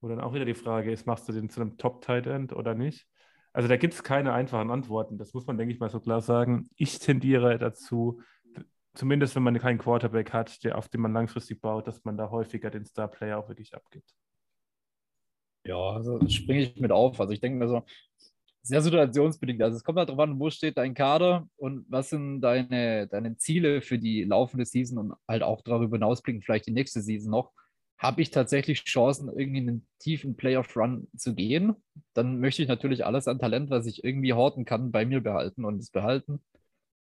[0.00, 2.74] wo dann auch wieder die Frage ist, machst du den zu einem Top-Tight End oder
[2.74, 3.06] nicht?
[3.52, 5.16] Also da gibt es keine einfachen Antworten.
[5.16, 6.68] Das muss man, denke ich mal, so klar sagen.
[6.76, 8.20] Ich tendiere dazu,
[8.94, 12.30] zumindest wenn man keinen Quarterback hat, der, auf den man langfristig baut, dass man da
[12.30, 14.14] häufiger den Star-Player auch wirklich abgibt.
[15.64, 17.18] Ja, also springe ich mit auf.
[17.18, 17.82] Also ich denke mir so,
[18.66, 19.62] sehr situationsbedingt.
[19.62, 23.36] Also es kommt halt darauf an, wo steht dein Kader und was sind deine, deine
[23.36, 27.52] Ziele für die laufende Season und halt auch darüber hinausblicken, vielleicht die nächste Season noch.
[27.98, 31.74] Habe ich tatsächlich Chancen, irgendwie in einen tiefen Playoff-Run zu gehen,
[32.12, 35.64] dann möchte ich natürlich alles an Talent, was ich irgendwie horten kann, bei mir behalten
[35.64, 36.40] und es behalten,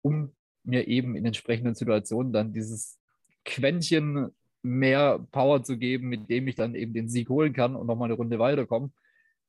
[0.02, 3.00] um mir eben in entsprechenden Situationen dann dieses
[3.46, 4.30] Quäntchen
[4.62, 8.08] mehr Power zu geben, mit dem ich dann eben den Sieg holen kann und nochmal
[8.08, 8.92] eine Runde weiterkomme.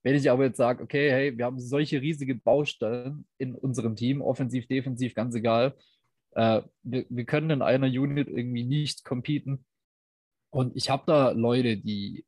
[0.08, 4.22] Wenn ich aber jetzt sage, okay, hey, wir haben solche riesige Baustellen in unserem Team,
[4.22, 5.76] offensiv, defensiv, ganz egal,
[6.30, 9.66] äh, wir, wir können in einer Unit irgendwie nicht competen.
[10.48, 12.24] Und ich habe da Leute, die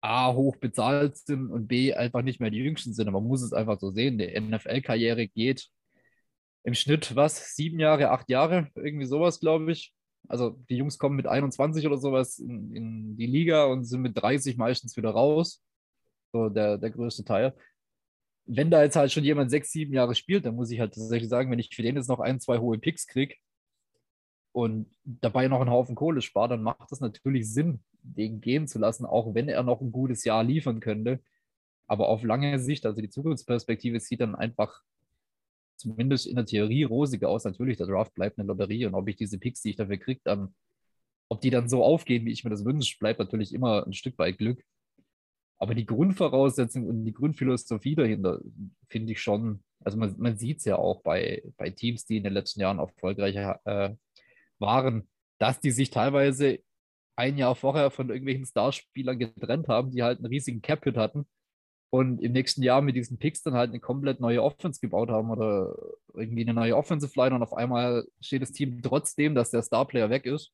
[0.00, 3.12] A, hoch bezahlt sind und B, einfach nicht mehr die Jüngsten sind.
[3.12, 4.16] Man muss es einfach so sehen.
[4.16, 5.68] Die NFL-Karriere geht
[6.62, 9.92] im Schnitt, was, sieben Jahre, acht Jahre, irgendwie sowas, glaube ich.
[10.28, 14.16] Also die Jungs kommen mit 21 oder sowas in, in die Liga und sind mit
[14.16, 15.62] 30 meistens wieder raus.
[16.32, 17.54] So der, der größte Teil.
[18.46, 21.28] Wenn da jetzt halt schon jemand sechs, sieben Jahre spielt, dann muss ich halt tatsächlich
[21.28, 23.36] sagen, wenn ich für den jetzt noch ein, zwei hohe Picks kriege
[24.52, 28.78] und dabei noch einen Haufen Kohle spare, dann macht es natürlich Sinn, den gehen zu
[28.78, 31.20] lassen, auch wenn er noch ein gutes Jahr liefern könnte.
[31.86, 34.82] Aber auf lange Sicht, also die Zukunftsperspektive sieht dann einfach
[35.76, 37.44] zumindest in der Theorie rosiger aus.
[37.44, 40.20] Natürlich, der Draft bleibt eine Lotterie und ob ich diese Picks, die ich dafür kriege,
[40.24, 40.54] dann,
[41.28, 44.18] ob die dann so aufgehen, wie ich mir das wünsche, bleibt natürlich immer ein Stück
[44.18, 44.62] weit Glück.
[45.60, 48.40] Aber die Grundvoraussetzung und die Grundphilosophie dahinter
[48.88, 52.24] finde ich schon, also man, man sieht es ja auch bei, bei Teams, die in
[52.24, 53.94] den letzten Jahren erfolgreich äh,
[54.58, 56.60] waren, dass die sich teilweise
[57.16, 61.26] ein Jahr vorher von irgendwelchen Starspielern getrennt haben, die halt einen riesigen Cap-Hit hatten
[61.90, 65.30] und im nächsten Jahr mit diesen Picks dann halt eine komplett neue Offense gebaut haben
[65.30, 65.76] oder
[66.14, 70.08] irgendwie eine neue Offensive Line und auf einmal steht das Team trotzdem, dass der Starplayer
[70.08, 70.52] weg ist,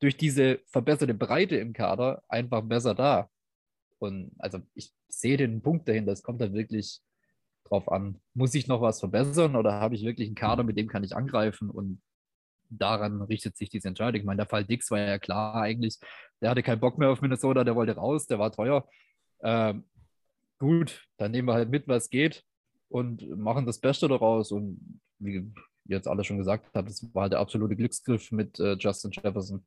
[0.00, 3.28] durch diese verbesserte Breite im Kader einfach besser da.
[4.00, 7.00] Und also ich sehe den Punkt dahinter, es kommt halt wirklich
[7.64, 10.88] drauf an, muss ich noch was verbessern oder habe ich wirklich einen Kader, mit dem
[10.88, 12.02] kann ich angreifen und
[12.70, 14.20] daran richtet sich diese Entscheidung.
[14.20, 15.98] Ich meine, der Fall Dix war ja klar eigentlich,
[16.40, 18.88] der hatte keinen Bock mehr auf Minnesota, der wollte raus, der war teuer.
[19.42, 19.84] Ähm,
[20.58, 22.44] gut, dann nehmen wir halt mit, was geht
[22.88, 24.52] und machen das Beste daraus.
[24.52, 25.52] Und wie
[25.84, 29.64] jetzt alle schon gesagt habt, das war halt der absolute Glücksgriff mit äh, Justin Jefferson.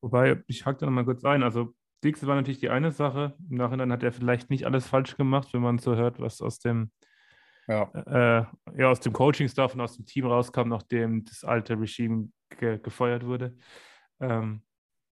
[0.00, 1.42] Wobei, ich hake da nochmal kurz ein.
[1.42, 3.34] Also, Dix war natürlich die eine Sache.
[3.50, 6.58] Im Nachhinein hat er vielleicht nicht alles falsch gemacht, wenn man so hört, was aus
[6.58, 6.90] dem,
[7.68, 7.90] Ja.
[7.92, 8.44] äh,
[8.78, 13.24] ja, aus dem Coaching-Staff und aus dem Team rauskam, nachdem das alte Regime ge gefeuert
[13.26, 13.56] wurde.
[14.20, 14.62] Ähm,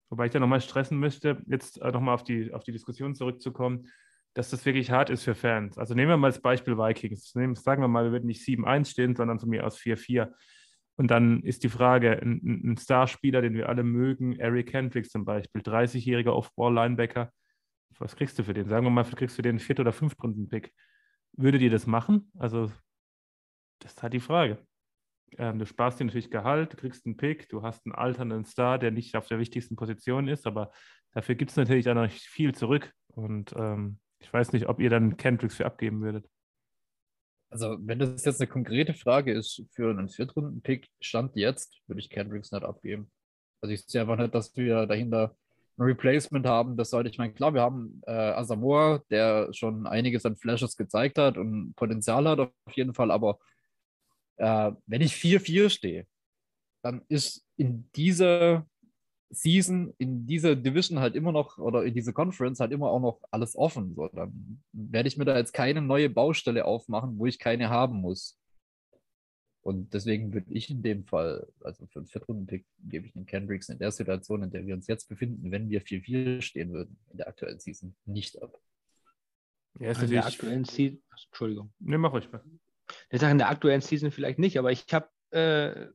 [0.09, 3.87] wobei ich da nochmal stressen möchte, jetzt äh, nochmal auf die, auf die Diskussion zurückzukommen,
[4.33, 5.77] dass das wirklich hart ist für Fans.
[5.77, 7.35] Also nehmen wir mal das Beispiel Vikings.
[7.35, 10.31] Nehmen, sagen wir mal, wir würden nicht 7-1 stehen, sondern von mir aus 4-4.
[11.01, 15.25] Und dann ist die Frage, ein, ein Starspieler, den wir alle mögen, Eric Hendricks zum
[15.25, 17.31] Beispiel, 30-jähriger Off-Ball-Linebacker,
[17.97, 18.69] was kriegst du für den?
[18.69, 20.71] Sagen wir mal, kriegst du den Viert- oder Fünftrunden-Pick.
[21.33, 22.31] Würdet ihr das machen?
[22.37, 22.71] Also,
[23.79, 24.59] das ist halt die Frage.
[25.39, 28.77] Ähm, du sparst dir natürlich Gehalt, du kriegst einen Pick, du hast einen alternden Star,
[28.77, 30.71] der nicht auf der wichtigsten Position ist, aber
[31.13, 32.93] dafür gibt es natürlich auch noch viel zurück.
[33.07, 36.29] Und ähm, ich weiß nicht, ob ihr dann Kendricks für abgeben würdet.
[37.51, 42.09] Also, wenn das jetzt eine konkrete Frage ist für einen Viertrunden-Pick, Stand jetzt, würde ich
[42.09, 43.11] Kendricks nicht abgeben.
[43.61, 45.35] Also ich sehe einfach nicht, dass wir dahinter
[45.77, 46.77] ein Replacement haben.
[46.77, 51.17] Das sollte ich meine, klar, wir haben äh, Asamoah, der schon einiges an Flashes gezeigt
[51.17, 53.37] hat und Potenzial hat auf jeden Fall, aber
[54.37, 56.07] äh, wenn ich 4-4 stehe,
[56.83, 58.65] dann ist in dieser
[59.31, 63.19] Season, in dieser Division halt immer noch oder in dieser Conference halt immer auch noch
[63.31, 63.95] alles offen.
[63.95, 68.01] So, dann werde ich mir da jetzt keine neue Baustelle aufmachen, wo ich keine haben
[68.01, 68.37] muss.
[69.63, 73.69] Und deswegen würde ich in dem Fall, also für einen Viertrunden-Pick, gebe ich den Kendricks
[73.69, 77.17] in der Situation, in der wir uns jetzt befinden, wenn wir 4-4 stehen würden, in
[77.17, 78.59] der aktuellen Season, nicht ab.
[79.79, 81.71] Ja, ist in der aktuellen Season, Entschuldigung.
[81.79, 82.43] Ne, mach ruhig mal.
[83.09, 85.87] Ich sage in der aktuellen Season vielleicht nicht, aber ich habe äh,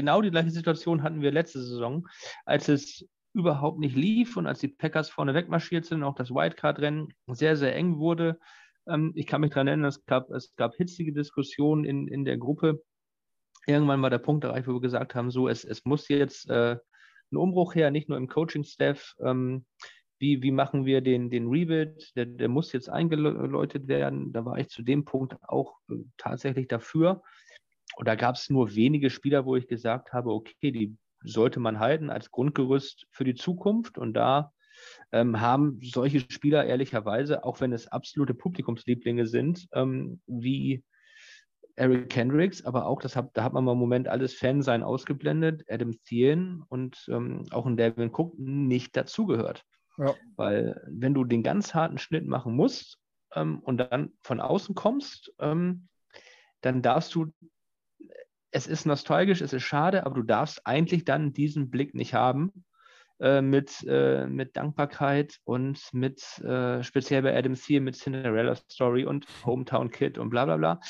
[0.00, 2.06] genau die gleiche Situation hatten wir letzte Saison,
[2.44, 7.08] als es überhaupt nicht lief und als die Packers vorne wegmarschiert sind, auch das Wildcard-Rennen
[7.26, 8.38] sehr, sehr eng wurde.
[8.88, 12.38] Ähm, ich kann mich daran erinnern, es gab, es gab hitzige Diskussionen in, in der
[12.38, 12.82] Gruppe
[13.68, 16.76] irgendwann war der Punkt erreicht, wo wir gesagt haben, so, es, es muss jetzt äh,
[17.30, 19.14] ein Umbruch her, nicht nur im Coaching-Staff.
[19.20, 19.66] Ähm,
[20.18, 22.16] wie, wie machen wir den, den Rebuild?
[22.16, 24.32] Der, der muss jetzt eingeläutet werden.
[24.32, 27.22] Da war ich zu dem Punkt auch äh, tatsächlich dafür.
[27.98, 31.80] Und da gab es nur wenige Spieler, wo ich gesagt habe, okay, die sollte man
[31.80, 33.98] halten als Grundgerüst für die Zukunft.
[33.98, 34.52] Und da
[35.10, 40.84] ähm, haben solche Spieler ehrlicherweise, auch wenn es absolute Publikumslieblinge sind, ähm, wie
[41.74, 45.64] Eric Kendricks, aber auch, das hat, da hat man mal im Moment alles Fansein ausgeblendet,
[45.68, 49.64] Adam Thielen und ähm, auch ein Devin Cook nicht dazugehört.
[49.96, 50.14] Ja.
[50.36, 53.00] Weil wenn du den ganz harten Schnitt machen musst
[53.34, 55.88] ähm, und dann von außen kommst, ähm,
[56.60, 57.32] dann darfst du,
[58.58, 62.64] es ist nostalgisch, es ist schade, aber du darfst eigentlich dann diesen Blick nicht haben
[63.20, 69.04] äh, mit, äh, mit Dankbarkeit und mit, äh, speziell bei Adam Thielen, mit Cinderella Story
[69.04, 70.80] und Hometown Kid und bla bla bla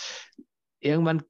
[0.81, 1.23] irgendwann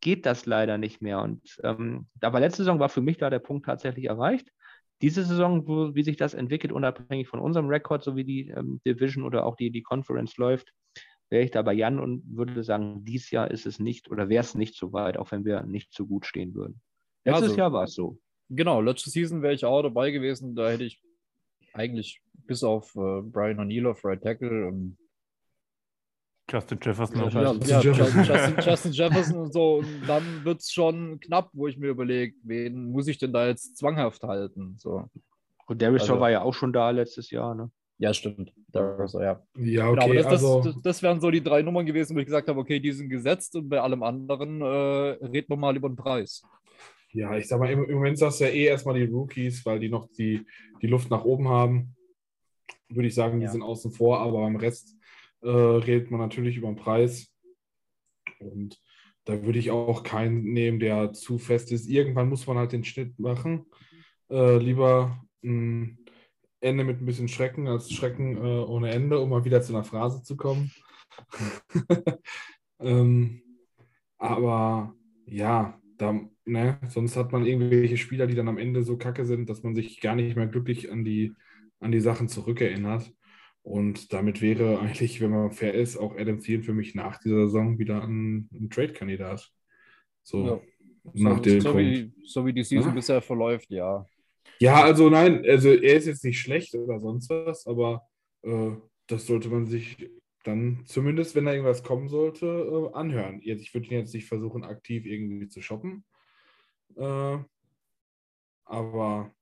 [0.00, 1.20] geht das leider nicht mehr.
[1.22, 4.48] Und ähm, aber letzte Saison war für mich da der Punkt tatsächlich erreicht.
[5.00, 8.80] Diese Saison, wo, wie sich das entwickelt, unabhängig von unserem Rekord, so wie die ähm,
[8.84, 10.72] Division oder auch die, die Conference läuft,
[11.30, 14.42] wäre ich da bei Jan und würde sagen, dieses Jahr ist es nicht oder wäre
[14.42, 16.80] es nicht so weit, auch wenn wir nicht so gut stehen würden.
[17.24, 18.18] Letztes also, Jahr war es so.
[18.48, 20.54] Genau, letzte Season wäre ich auch dabei gewesen.
[20.54, 21.02] Da hätte ich
[21.74, 24.96] eigentlich bis auf äh, Brian O'Neill auf Right Tackle ähm,
[26.50, 27.30] Justin Jefferson.
[27.30, 29.76] Ja, ja, ja Justin, Justin, Justin, Jefferson und so.
[29.76, 33.46] Und dann wird es schon knapp, wo ich mir überlege, wen muss ich denn da
[33.46, 34.76] jetzt zwanghaft halten?
[34.78, 35.10] So.
[35.66, 37.70] Und Darius also, war ja auch schon da letztes Jahr, ne?
[37.98, 38.52] Ja, stimmt.
[38.68, 39.42] Darius, ja.
[39.56, 40.08] Ja, okay.
[40.08, 40.62] Genau, das, also...
[40.62, 43.08] das, das, wären so die drei Nummern gewesen, wo ich gesagt habe, okay, die sind
[43.08, 44.64] gesetzt und bei allem anderen äh,
[45.26, 46.42] reden wir mal über den Preis.
[47.12, 49.80] Ja, ich sag mal, im, im Moment sagst du ja eh erstmal die Rookies, weil
[49.80, 50.46] die noch die,
[50.80, 51.96] die Luft nach oben haben.
[52.88, 53.50] Würde ich sagen, die ja.
[53.50, 54.96] sind außen vor, aber beim Rest
[55.42, 57.34] äh, redet man natürlich über den Preis.
[58.38, 58.80] Und
[59.24, 61.88] da würde ich auch keinen nehmen, der zu fest ist.
[61.88, 63.66] Irgendwann muss man halt den Schnitt machen.
[64.30, 65.97] Äh, lieber ein
[66.60, 69.84] Ende mit ein bisschen Schrecken als Schrecken äh, ohne Ende, um mal wieder zu einer
[69.84, 70.70] Phrase zu kommen.
[72.80, 73.42] ähm,
[74.18, 74.94] aber
[75.26, 79.48] ja, da, ne, sonst hat man irgendwelche Spieler, die dann am Ende so kacke sind,
[79.48, 81.34] dass man sich gar nicht mehr glücklich an die,
[81.80, 83.12] an die Sachen zurückerinnert.
[83.62, 87.42] Und damit wäre eigentlich, wenn man fair ist, auch Adam Thielen für mich nach dieser
[87.42, 89.52] Saison wieder ein, ein Trade-Kandidat.
[90.22, 90.60] So, ja.
[91.14, 91.84] nach so, dem so Punkt.
[91.84, 92.94] Wie, so wie die Season ja?
[92.94, 94.06] bisher verläuft, ja.
[94.60, 98.02] Ja, also nein, also er ist jetzt nicht schlecht oder sonst was, aber
[98.42, 98.72] äh,
[99.06, 100.10] das sollte man sich
[100.44, 103.40] dann zumindest, wenn da irgendwas kommen sollte, äh, anhören.
[103.42, 106.04] Jetzt, ich würde ihn jetzt nicht versuchen, aktiv irgendwie zu shoppen.
[106.96, 107.38] Äh,
[108.64, 109.32] aber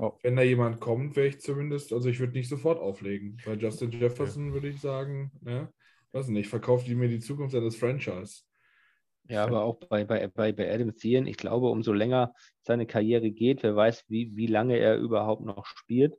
[0.00, 0.16] Oh.
[0.22, 3.36] Wenn da jemand kommt, wäre ich zumindest, also ich würde nicht sofort auflegen.
[3.44, 4.52] Bei Justin Jefferson ja.
[4.52, 5.72] würde ich sagen, ne,
[6.12, 8.42] weiß nicht, verkauft die mir die Zukunft seines Franchise.
[9.28, 13.30] Ja, aber auch bei, bei, bei, bei Adam Thielen, ich glaube, umso länger seine Karriere
[13.30, 16.16] geht, wer weiß, wie, wie lange er überhaupt noch spielt,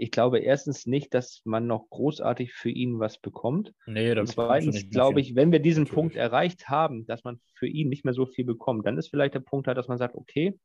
[0.00, 3.74] ich glaube erstens nicht, dass man noch großartig für ihn was bekommt.
[3.86, 5.94] Nee, und zweitens glaube ich, wenn wir diesen Natürlich.
[5.94, 9.34] Punkt erreicht haben, dass man für ihn nicht mehr so viel bekommt, dann ist vielleicht
[9.34, 10.56] der Punkt halt, dass man sagt, okay,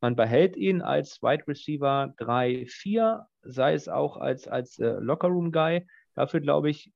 [0.00, 5.86] man behält ihn als Wide Receiver 3, 4, sei es auch als, als äh, Lockerroom-Guy.
[6.16, 6.92] Dafür glaube ich,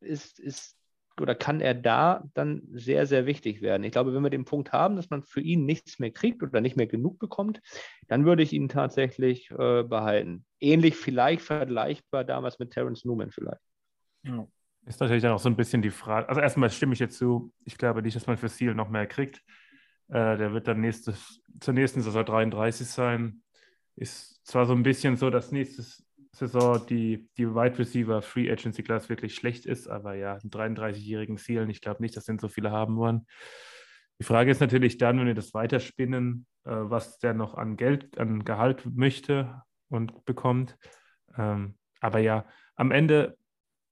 [0.00, 0.76] ist, ist
[1.20, 3.84] oder kann er da dann sehr, sehr wichtig werden.
[3.84, 6.60] Ich glaube, wenn wir den Punkt haben, dass man für ihn nichts mehr kriegt oder
[6.60, 7.60] nicht mehr genug bekommt,
[8.08, 10.44] dann würde ich ihn tatsächlich äh, behalten.
[10.60, 13.60] Ähnlich vielleicht vergleichbar damals mit Terence Newman vielleicht.
[14.22, 14.46] Ja.
[14.86, 16.28] Ist natürlich dann auch so ein bisschen die Frage.
[16.28, 19.06] Also erstmal stimme ich jetzt zu, ich glaube nicht, dass man für Seal noch mehr
[19.06, 19.42] kriegt.
[20.08, 23.42] Äh, der wird dann nächstes, zur nächsten Saison 33 sein.
[23.96, 28.82] Ist zwar so ein bisschen so, dass nächstes Saison die, die Wide Receiver Free Agency
[28.82, 32.48] Class wirklich schlecht ist, aber ja, einen 33-jährigen Zielen, ich glaube nicht, dass den so
[32.48, 33.26] viele haben wollen.
[34.20, 38.18] Die Frage ist natürlich dann, wenn wir das weiterspinnen, äh, was der noch an Geld,
[38.18, 40.76] an Gehalt möchte und bekommt.
[41.36, 43.36] Ähm, aber ja, am Ende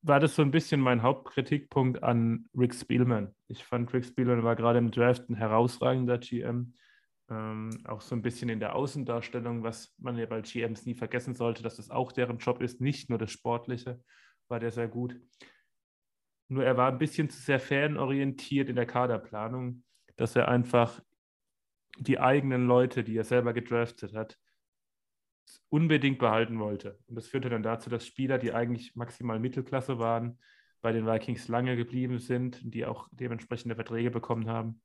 [0.03, 3.35] war das so ein bisschen mein Hauptkritikpunkt an Rick Spielman.
[3.49, 6.75] Ich fand, Rick Spielman war gerade im Draft ein herausragender GM.
[7.31, 11.35] Ähm, auch so ein bisschen in der Außendarstellung, was man ja bei GMs nie vergessen
[11.35, 14.03] sollte, dass das auch deren Job ist, nicht nur das Sportliche,
[14.49, 15.21] war der sehr gut.
[16.49, 19.85] Nur er war ein bisschen zu sehr fanorientiert in der Kaderplanung,
[20.17, 21.01] dass er einfach
[21.99, 24.39] die eigenen Leute, die er selber gedraftet hat,
[25.69, 26.99] unbedingt behalten wollte.
[27.07, 30.39] Und das führte dann dazu, dass Spieler, die eigentlich maximal Mittelklasse waren,
[30.81, 34.81] bei den Vikings lange geblieben sind, die auch dementsprechende Verträge bekommen haben.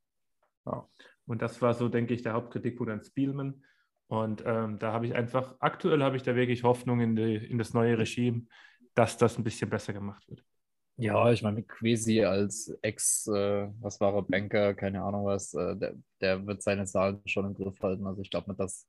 [0.66, 0.88] Ja.
[1.26, 3.64] Und das war so, denke ich, der Hauptkritikpunkt an Spielman.
[4.08, 7.58] Und ähm, da habe ich einfach, aktuell habe ich da wirklich Hoffnung in, die, in
[7.58, 8.46] das neue Regime,
[8.94, 10.44] dass das ein bisschen besser gemacht wird.
[10.98, 15.54] Ja, ich meine, mit Quasi als Ex, äh, was war er, Banker, keine Ahnung was,
[15.56, 18.06] äh, der, der, wird seine Zahlen schon im Griff halten.
[18.06, 18.88] Also ich glaube nicht, dass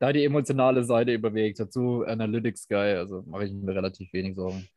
[0.00, 1.60] da die emotionale Seite überwiegt.
[1.60, 4.68] Dazu Analytics Guy, also mache ich mir relativ wenig Sorgen.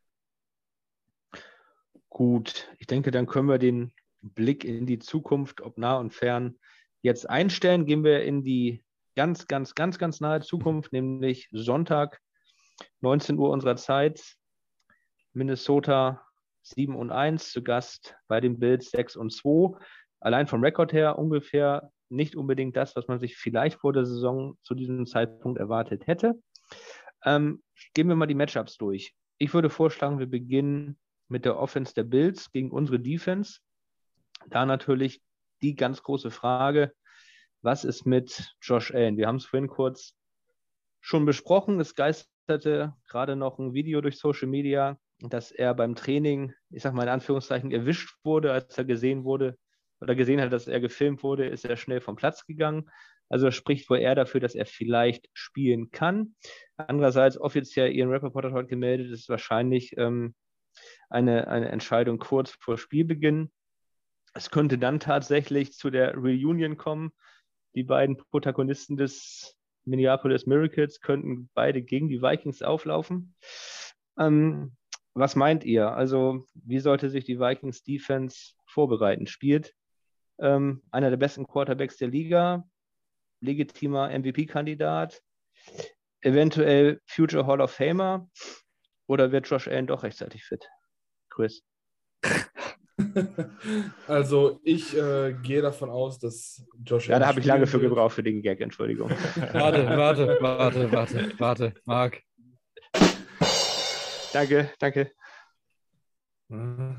[2.10, 6.58] Gut, ich denke, dann können wir den Blick in die Zukunft, ob nah und fern,
[7.02, 7.86] jetzt einstellen.
[7.86, 8.84] Gehen wir in die
[9.16, 12.22] ganz, ganz, ganz, ganz nahe Zukunft, nämlich Sonntag,
[13.02, 14.36] 19 Uhr unserer Zeit.
[15.34, 16.26] Minnesota
[16.64, 19.78] 7 und 1 zu Gast bei den Bills 6 und 2.
[20.20, 24.58] Allein vom Rekord her ungefähr nicht unbedingt das, was man sich vielleicht vor der Saison
[24.64, 26.42] zu diesem Zeitpunkt erwartet hätte.
[27.26, 29.14] Ähm, gehen wir mal die Matchups durch.
[29.38, 33.60] Ich würde vorschlagen, wir beginnen mit der Offense der Bills gegen unsere Defense.
[34.50, 35.22] Da natürlich
[35.62, 36.94] die ganz große Frage,
[37.62, 39.18] was ist mit Josh Allen?
[39.18, 40.14] Wir haben es vorhin kurz
[41.02, 41.80] schon besprochen.
[41.80, 46.94] Es geisterte gerade noch ein Video durch Social Media, dass er beim Training, ich sag
[46.94, 49.58] mal in Anführungszeichen, erwischt wurde, als er gesehen wurde
[50.00, 52.90] oder gesehen hat, dass er gefilmt wurde, ist er schnell vom Platz gegangen.
[53.30, 56.36] Also spricht wohl eher dafür, dass er vielleicht spielen kann.
[56.78, 60.36] Andererseits offiziell Ian Rappaport hat heute gemeldet, ist wahrscheinlich ähm,
[61.10, 63.52] eine, eine Entscheidung kurz vor Spielbeginn.
[64.38, 67.12] Es könnte dann tatsächlich zu der Reunion kommen.
[67.74, 73.36] Die beiden Protagonisten des Minneapolis Miracles könnten beide gegen die Vikings auflaufen.
[74.20, 74.76] Ähm,
[75.16, 75.92] was meint ihr?
[75.92, 79.26] Also, wie sollte sich die Vikings Defense vorbereiten?
[79.26, 79.74] Spielt
[80.40, 82.64] ähm, einer der besten Quarterbacks der Liga,
[83.42, 85.20] legitimer MVP-Kandidat,
[86.22, 88.30] eventuell Future Hall of Famer
[89.08, 90.70] oder wird Josh Allen doch rechtzeitig fit?
[91.30, 91.64] Chris.
[94.08, 97.08] Also ich äh, gehe davon aus, dass Josh.
[97.10, 99.10] Ja, da habe ich lange für gebraucht für den Gag, Entschuldigung.
[99.54, 102.22] warte, warte, warte, warte, warte, Marc.
[104.34, 105.12] Danke, danke.
[106.50, 106.98] Mhm.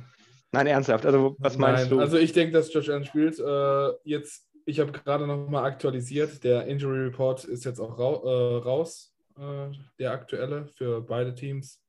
[0.52, 1.04] Nein, ernsthaft.
[1.04, 2.00] Also was meinst Nein, du?
[2.00, 3.38] Also ich denke, dass Josh Allen spielt.
[3.38, 6.42] Äh, jetzt, ich habe gerade noch mal aktualisiert.
[6.42, 11.82] Der Injury Report ist jetzt auch ra äh, raus, äh, der aktuelle für beide Teams.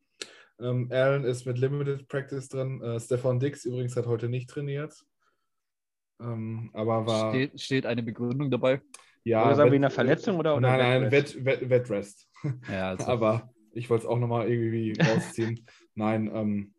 [0.62, 2.82] Ähm, Allen ist mit Limited Practice drin.
[2.82, 4.93] Äh, Stefan Dix übrigens hat heute nicht trainiert.
[6.22, 7.32] Ähm, aber war.
[7.32, 8.82] Steht, steht, eine Begründung dabei?
[9.24, 9.45] Ja.
[9.45, 10.56] Oder sagen wir eine Verletzung oder?
[10.58, 12.30] oder nein, nein, Wet, Wet, Wetrest.
[12.69, 13.06] Ja, also.
[13.08, 15.65] aber ich wollte es auch nochmal irgendwie rausziehen.
[15.95, 16.74] nein, ähm,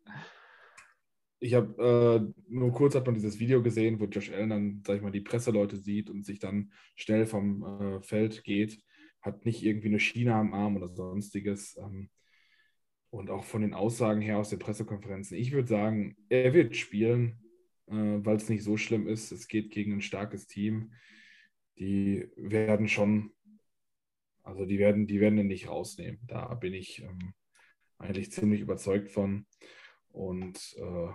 [1.39, 4.97] ich habe äh, nur kurz hat man dieses Video gesehen, wo Josh Allen dann, sag
[4.97, 8.79] ich mal, die Presseleute sieht und sich dann schnell vom äh, Feld geht.
[9.21, 11.77] Hat nicht irgendwie eine Schiene am Arm oder sonstiges.
[11.77, 12.09] Ähm,
[13.11, 15.37] und auch von den Aussagen her aus den Pressekonferenzen.
[15.37, 17.39] Ich würde sagen, er wird spielen,
[17.87, 19.31] äh, weil es nicht so schlimm ist.
[19.31, 20.93] Es geht gegen ein starkes Team.
[21.77, 23.33] Die werden schon,
[24.43, 26.21] also die werden, die werden ihn nicht rausnehmen.
[26.25, 27.33] Da bin ich ähm,
[27.97, 29.45] eigentlich ziemlich überzeugt von.
[30.09, 31.09] Und äh,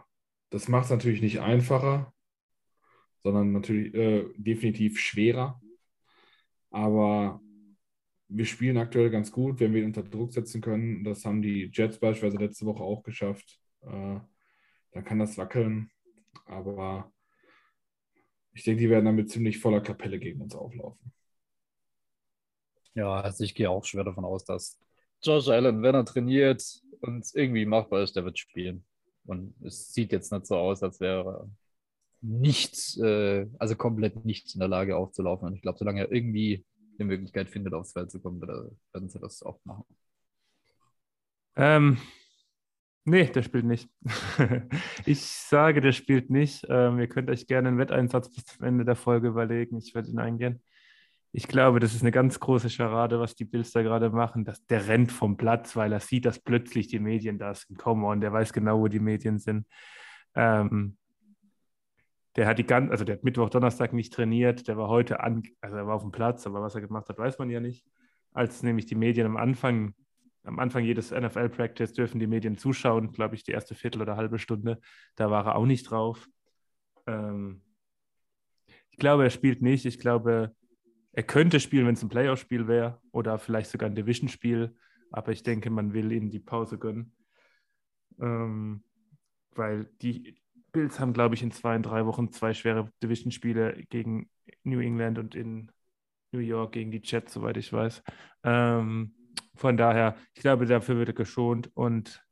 [0.51, 2.15] das macht es natürlich nicht einfacher,
[3.23, 5.61] sondern natürlich äh, definitiv schwerer.
[6.71, 7.41] Aber
[8.29, 11.05] wir spielen aktuell ganz gut, wenn wir ihn unter Druck setzen können.
[11.05, 13.61] Das haben die Jets beispielsweise letzte Woche auch geschafft.
[13.83, 14.21] Äh,
[14.93, 15.91] dann kann das wackeln.
[16.45, 17.13] Aber
[18.53, 21.13] ich denke, die werden damit ziemlich voller Kapelle gegen uns auflaufen.
[22.95, 24.79] Ja, also ich gehe auch schwer davon aus, dass
[25.23, 26.63] Josh Allen, wenn er trainiert
[27.01, 28.85] und irgendwie machbar ist, der wird spielen.
[29.27, 31.51] Und es sieht jetzt nicht so aus, als wäre
[32.23, 35.47] nichts, äh, also komplett nicht in der Lage aufzulaufen.
[35.47, 36.65] Und ich glaube, solange er irgendwie
[37.01, 39.85] eine Möglichkeit findet, aufs Feld zu kommen, werden sie das auch machen.
[41.57, 41.99] Ähm,
[43.05, 43.89] nee, der spielt nicht.
[45.07, 46.67] ich sage, der spielt nicht.
[46.69, 49.77] Ähm, ihr könnt euch gerne einen Wetteinsatz bis zum Ende der Folge überlegen.
[49.79, 50.63] Ich werde ihn eingehen.
[51.33, 54.45] Ich glaube, das ist eine ganz große Scharade, was die Bills da gerade machen.
[54.45, 57.79] Dass der rennt vom Platz, weil er sieht, dass plötzlich die Medien da sind.
[57.79, 59.67] Come on, der weiß genau, wo die Medien sind.
[60.35, 60.97] Ähm,
[62.37, 65.43] der hat die ganze, also der hat Mittwoch, Donnerstag nicht trainiert, der war heute an,
[65.61, 67.85] also er war auf dem Platz, aber was er gemacht hat, weiß man ja nicht.
[68.33, 69.95] Als nämlich die Medien am Anfang,
[70.45, 74.39] am Anfang jedes NFL-Practice dürfen die Medien zuschauen, glaube ich, die erste Viertel oder halbe
[74.39, 74.81] Stunde,
[75.17, 76.29] da war er auch nicht drauf.
[77.07, 77.63] Ähm,
[78.91, 79.87] ich glaube, er spielt nicht.
[79.87, 80.55] Ich glaube,
[81.13, 84.77] er könnte spielen, wenn es ein Playoff-Spiel wäre oder vielleicht sogar ein Division-Spiel.
[85.11, 87.15] Aber ich denke, man will ihm die Pause gönnen.
[88.21, 88.83] Ähm,
[89.55, 90.39] weil die
[90.77, 94.29] Bills haben, glaube ich, in zwei, drei Wochen zwei schwere Division-Spiele gegen
[94.63, 95.73] New England und in
[96.33, 98.03] New York gegen die Jets, soweit ich weiß.
[98.45, 99.15] Ähm,
[99.55, 102.23] von daher, ich glaube, dafür wird er geschont und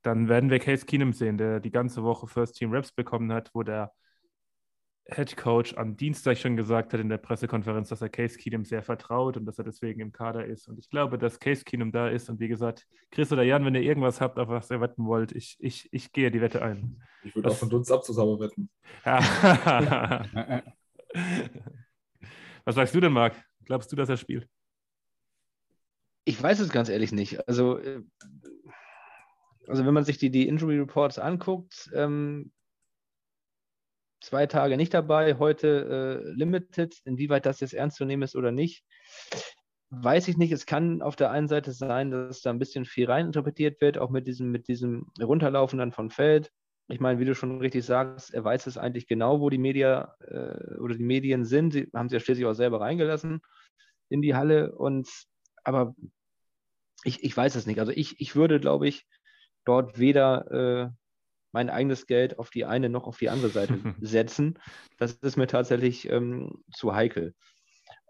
[0.00, 3.50] dann werden wir Case Keenum sehen, der die ganze Woche First Team Reps bekommen hat,
[3.52, 3.92] wo der
[5.06, 8.82] Head Coach am Dienstag schon gesagt hat in der Pressekonferenz, dass er Case Keenum sehr
[8.82, 10.66] vertraut und dass er deswegen im Kader ist.
[10.66, 12.30] Und ich glaube, dass Case Keenum da ist.
[12.30, 15.32] Und wie gesagt, Chris oder Jan, wenn ihr irgendwas habt, auf was ihr wetten wollt,
[15.32, 17.02] ich, ich, ich gehe die Wette ein.
[17.22, 18.70] Ich würde auch von Dunst ab zusammen wetten.
[22.64, 23.34] was sagst du denn, Marc?
[23.66, 24.48] Glaubst du, dass er spielt?
[26.24, 27.46] Ich weiß es ganz ehrlich nicht.
[27.46, 28.00] Also, äh,
[29.68, 32.52] also wenn man sich die, die Injury Reports anguckt, ähm,
[34.24, 36.96] zwei Tage nicht dabei, heute äh, limited.
[37.04, 38.84] Inwieweit das jetzt ernst zu nehmen ist oder nicht,
[39.90, 40.52] weiß ich nicht.
[40.52, 44.10] Es kann auf der einen Seite sein, dass da ein bisschen viel reininterpretiert wird, auch
[44.10, 46.50] mit diesem, mit diesem Runterlaufen dann von Feld.
[46.88, 50.14] Ich meine, wie du schon richtig sagst, er weiß es eigentlich genau, wo die Media
[50.20, 51.72] äh, oder die Medien sind.
[51.72, 53.40] Sie haben sie ja schließlich auch selber reingelassen
[54.10, 54.74] in die Halle.
[54.74, 55.08] Und
[55.62, 55.94] aber
[57.04, 57.80] ich, ich weiß es nicht.
[57.80, 59.06] Also ich, ich würde, glaube ich,
[59.64, 60.90] dort weder äh,
[61.54, 64.58] mein eigenes Geld auf die eine noch auf die andere Seite setzen.
[64.98, 67.34] Das ist mir tatsächlich ähm, zu heikel.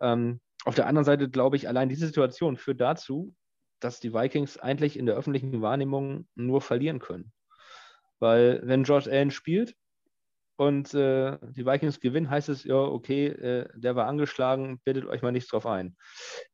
[0.00, 3.34] Ähm, auf der anderen Seite glaube ich, allein diese Situation führt dazu,
[3.80, 7.32] dass die Vikings eigentlich in der öffentlichen Wahrnehmung nur verlieren können.
[8.18, 9.76] Weil wenn George Allen spielt
[10.56, 15.20] und äh, die Vikings gewinnen, heißt es, ja, okay, äh, der war angeschlagen, bildet euch
[15.20, 15.96] mal nichts drauf ein.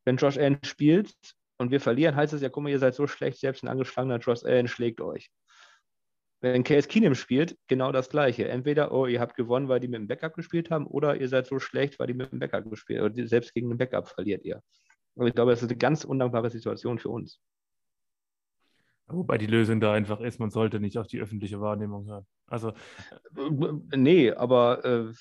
[0.04, 1.14] Wenn Josh Allen spielt
[1.56, 4.18] und wir verlieren, heißt es ja, guck mal, ihr seid so schlecht, selbst ein angeschlagener
[4.18, 5.30] Josh Allen schlägt euch.
[6.42, 8.48] Wenn Case Keenum spielt, genau das Gleiche.
[8.48, 11.46] Entweder, oh, ihr habt gewonnen, weil die mit dem Backup gespielt haben, oder ihr seid
[11.46, 13.12] so schlecht, weil die mit dem Backup gespielt haben.
[13.12, 14.62] Oder selbst gegen den Backup verliert ihr.
[15.14, 17.40] Und ich glaube, das ist eine ganz undankbare Situation für uns.
[19.06, 22.26] Wobei die Lösung da einfach ist, man sollte nicht auf die öffentliche Wahrnehmung hören.
[22.46, 22.72] Also.
[23.94, 25.12] Nee, aber äh,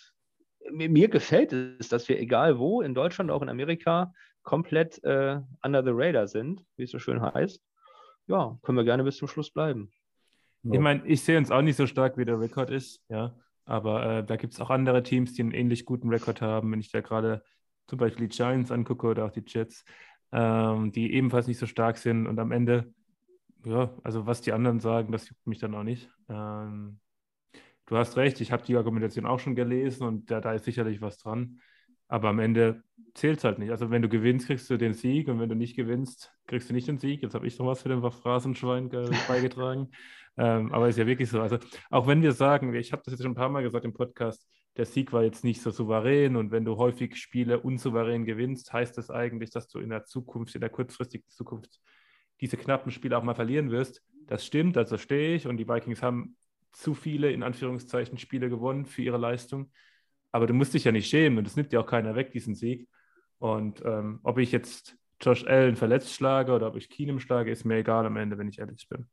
[0.72, 4.14] mir gefällt es, dass wir, egal wo, in Deutschland, auch in Amerika,
[4.44, 7.62] komplett äh, under the radar sind, wie es so schön heißt.
[8.28, 9.92] Ja, können wir gerne bis zum Schluss bleiben.
[10.64, 10.74] Ja.
[10.74, 13.36] Ich meine, ich sehe uns auch nicht so stark, wie der Rekord ist, ja.
[13.66, 16.72] Aber äh, da gibt es auch andere Teams, die einen ähnlich guten Rekord haben.
[16.72, 17.44] Wenn ich da gerade
[17.88, 19.86] zum Beispiel die Giants angucke oder auch die Jets,
[20.32, 22.94] ähm, die ebenfalls nicht so stark sind und am Ende,
[23.66, 26.10] ja, also was die anderen sagen, das juckt mich dann auch nicht.
[26.30, 27.00] Ähm,
[27.86, 31.02] du hast recht, ich habe die Argumentation auch schon gelesen und da, da ist sicherlich
[31.02, 31.60] was dran.
[32.10, 32.84] Aber am Ende
[33.14, 33.72] zählt es halt nicht.
[33.72, 36.74] Also wenn du gewinnst, kriegst du den Sieg und wenn du nicht gewinnst, kriegst du
[36.74, 37.22] nicht den Sieg.
[37.22, 38.90] Jetzt habe ich noch was für den Phrasenschwein
[39.28, 39.90] beigetragen.
[40.38, 41.42] ähm, aber ist ja wirklich so.
[41.42, 41.58] Also
[41.90, 44.46] auch wenn wir sagen, ich habe das jetzt schon ein paar Mal gesagt im Podcast,
[44.78, 48.98] der Sieg war jetzt nicht so souverän und wenn du häufig Spiele unsouverän gewinnst, heißt
[48.98, 51.80] das eigentlich, dass du in der Zukunft, in der kurzfristigen Zukunft
[52.42, 54.02] diese knappen Spiele auch mal verlieren wirst.
[54.28, 56.38] Das stimmt, also stehe ich und die Vikings haben
[56.72, 59.72] zu viele, in Anführungszeichen, Spiele gewonnen für ihre Leistung.
[60.32, 62.56] Aber du musst dich ja nicht schämen und es nimmt dir auch keiner weg, diesen
[62.56, 62.88] Sieg.
[63.40, 67.66] Und ähm, ob ich jetzt Josh Allen verletzt schlage oder ob ich Keenum schlage, ist
[67.66, 69.08] mir egal am Ende, wenn ich ehrlich bin.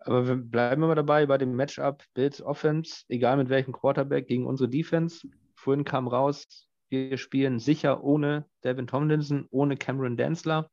[0.00, 4.46] Aber wir bleiben immer dabei bei dem Matchup Bills Offense, egal mit welchem Quarterback, gegen
[4.46, 5.26] unsere Defense.
[5.54, 10.70] Vorhin kam raus, wir spielen sicher ohne Devin Tomlinson, ohne Cameron Densler.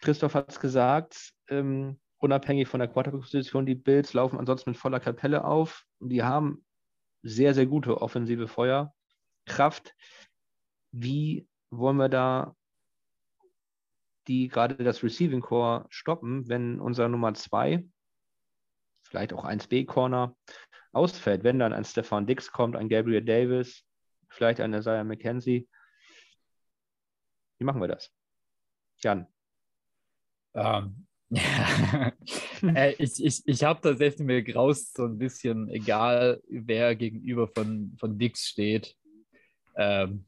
[0.00, 5.00] Christoph hat es gesagt, ähm, unabhängig von der Quarterback-Position, die Bills laufen ansonsten mit voller
[5.00, 5.84] Kapelle auf.
[6.00, 6.65] Die haben
[7.26, 9.94] sehr, sehr gute offensive Feuerkraft.
[10.92, 12.54] Wie wollen wir da
[14.28, 17.86] die gerade das Receiving Core stoppen, wenn unser Nummer 2,
[19.04, 20.36] vielleicht auch 1B-Corner,
[20.92, 23.84] ausfällt, wenn dann ein Stefan Dix kommt, ein Gabriel Davis,
[24.28, 25.68] vielleicht ein Isaiah McKenzie.
[27.58, 28.10] Wie machen wir das?
[28.98, 29.26] Jan.
[30.54, 31.05] Ähm,
[32.62, 37.96] äh, ich ich, ich habe tatsächlich mir graust so ein bisschen, egal wer gegenüber von,
[37.98, 38.94] von Dix steht.
[39.76, 40.26] Ähm,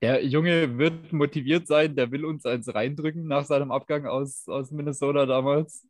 [0.00, 4.70] der Junge wird motiviert sein, der will uns eins reindrücken nach seinem Abgang aus, aus
[4.70, 5.86] Minnesota damals.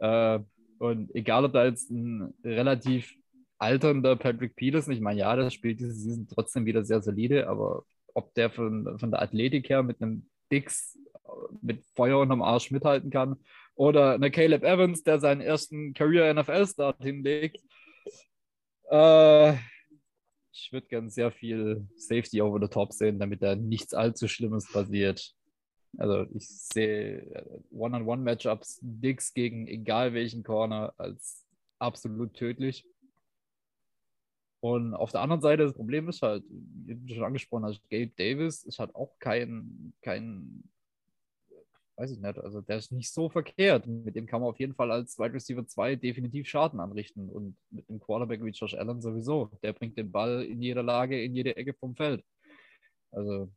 [0.00, 0.38] Äh,
[0.78, 3.12] und egal, ob da jetzt ein relativ
[3.58, 7.84] alternder Patrick Peterson, ich meine, ja, das spielt diese Season trotzdem wieder sehr solide, aber
[8.12, 10.98] ob der von, von der Athletik her mit einem Dix
[11.62, 13.36] mit Feuer unterm Arsch mithalten kann
[13.74, 17.60] oder eine Caleb Evans, der seinen ersten Career NFL-Start hinlegt.
[18.90, 19.54] Äh,
[20.52, 24.70] ich würde gern sehr viel Safety over the top sehen, damit da nichts allzu Schlimmes
[24.70, 25.34] passiert.
[25.98, 31.44] Also ich sehe äh, One-on-One-Matchups Dix gegen egal welchen Corner als
[31.78, 32.86] absolut tödlich.
[34.60, 38.12] Und auf der anderen Seite, das Problem ist halt, wie du schon angesprochen hast, Gabe
[38.16, 40.64] Davis ist halt auch kein, kein,
[41.96, 43.86] weiß ich nicht, also der ist nicht so verkehrt.
[43.86, 47.28] Mit dem kann man auf jeden Fall als Wide Receiver 2 definitiv Schaden anrichten.
[47.28, 49.50] Und mit einem Quarterback wie Josh Allen sowieso.
[49.62, 52.24] Der bringt den Ball in jeder Lage, in jede Ecke vom Feld.
[53.12, 53.52] Also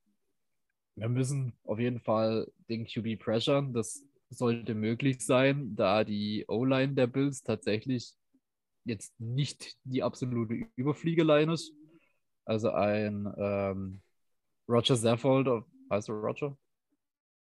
[0.95, 3.67] wir müssen auf jeden Fall den QB pressure.
[3.73, 8.13] Das sollte möglich sein, da die O-Line der Bills tatsächlich
[8.83, 11.73] jetzt nicht die absolute Überfliegeline ist.
[12.45, 14.01] Also ein ähm,
[14.69, 16.57] Roger Saffold, heißt er Roger?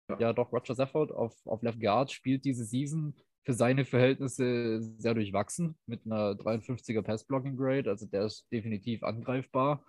[0.09, 0.19] Ja.
[0.21, 5.15] ja, doch, Roger Saffold auf, auf Left Guard spielt diese Season für seine Verhältnisse sehr
[5.15, 7.89] durchwachsen mit einer 53er Pass-Blocking-Grade.
[7.89, 9.85] Also der ist definitiv angreifbar.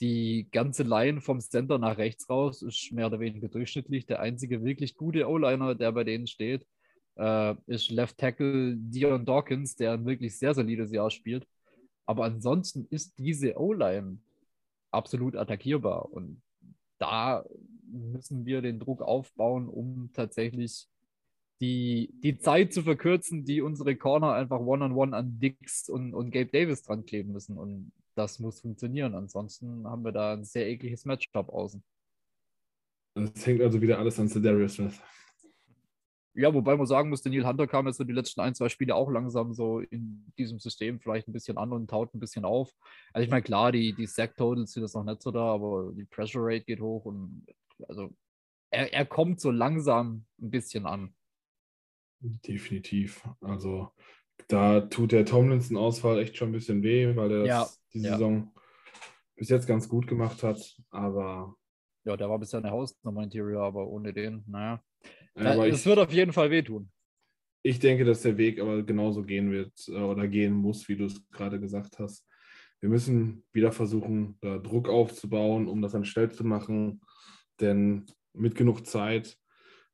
[0.00, 4.06] Die ganze Line vom Center nach rechts raus ist mehr oder weniger durchschnittlich.
[4.06, 6.66] Der einzige wirklich gute O-Liner, der bei denen steht,
[7.16, 11.46] äh, ist Left Tackle Dion Dawkins, der ein wirklich sehr solides Jahr spielt.
[12.06, 14.18] Aber ansonsten ist diese O-Line
[14.92, 16.12] absolut attackierbar.
[16.12, 16.42] Und
[16.98, 17.44] da
[17.86, 20.88] müssen wir den Druck aufbauen, um tatsächlich
[21.60, 26.14] die, die Zeit zu verkürzen, die unsere Corner einfach one-on-one -on -one an Dix und,
[26.14, 27.56] und Gabe Davis dran kleben müssen.
[27.56, 29.14] Und das muss funktionieren.
[29.14, 31.82] Ansonsten haben wir da ein sehr ekliges Matchup außen.
[33.14, 35.00] Es hängt also wieder alles an Cedarius Smith.
[36.36, 38.96] Ja, wobei man sagen muss, Daniel Hunter kam jetzt so die letzten ein, zwei Spiele
[38.96, 42.72] auch langsam so in diesem System vielleicht ein bisschen an und taut ein bisschen auf.
[43.12, 46.04] Also ich meine, klar, die, die Sack-Totals sind jetzt noch nicht so da, aber die
[46.04, 47.46] Pressure Rate geht hoch und
[47.88, 48.14] also
[48.70, 51.14] er, er kommt so langsam ein bisschen an.
[52.20, 53.28] Definitiv.
[53.40, 53.90] Also
[54.48, 58.12] da tut der Tomlinson-Ausfall echt schon ein bisschen weh, weil er das ja, die ja.
[58.12, 58.52] Saison
[59.36, 60.76] bis jetzt ganz gut gemacht hat.
[60.90, 61.54] Aber.
[62.04, 64.82] Ja, der war bisher eine Hausnummer Interior, aber ohne den, naja.
[65.36, 66.90] Ja, es wird auf jeden Fall wehtun.
[67.62, 71.06] Ich denke, dass der Weg aber genauso gehen wird äh, oder gehen muss, wie du
[71.06, 72.26] es gerade gesagt hast.
[72.80, 77.00] Wir müssen wieder versuchen, da Druck aufzubauen, um das dann schnell zu machen.
[77.60, 79.38] Denn mit genug Zeit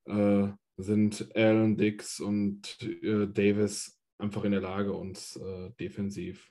[0.06, 6.50] äh, sind Allen, Dix und äh, Davis einfach in der Lage, uns äh, defensiv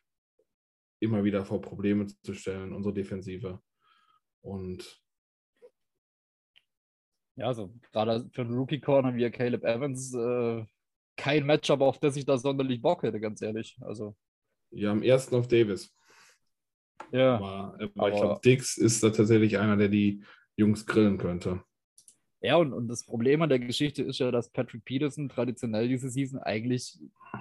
[1.00, 3.62] immer wieder vor Probleme zu stellen, unsere Defensive.
[4.42, 5.02] Und
[7.36, 10.66] ja, also gerade für einen Rookie-Corner wie Caleb Evans äh,
[11.16, 13.78] kein Matchup, auf das ich da sonderlich Bock hätte, ganz ehrlich.
[13.82, 14.16] Also.
[14.72, 15.96] Ja, am ersten auf Davis.
[17.12, 17.36] Ja.
[17.36, 20.24] Aber, aber ich glaube, Dix ist da tatsächlich einer, der die
[20.60, 21.64] Jungs grillen könnte.
[22.42, 26.10] Ja, und, und das Problem an der Geschichte ist ja, dass Patrick Peterson traditionell diese
[26.10, 26.98] Season eigentlich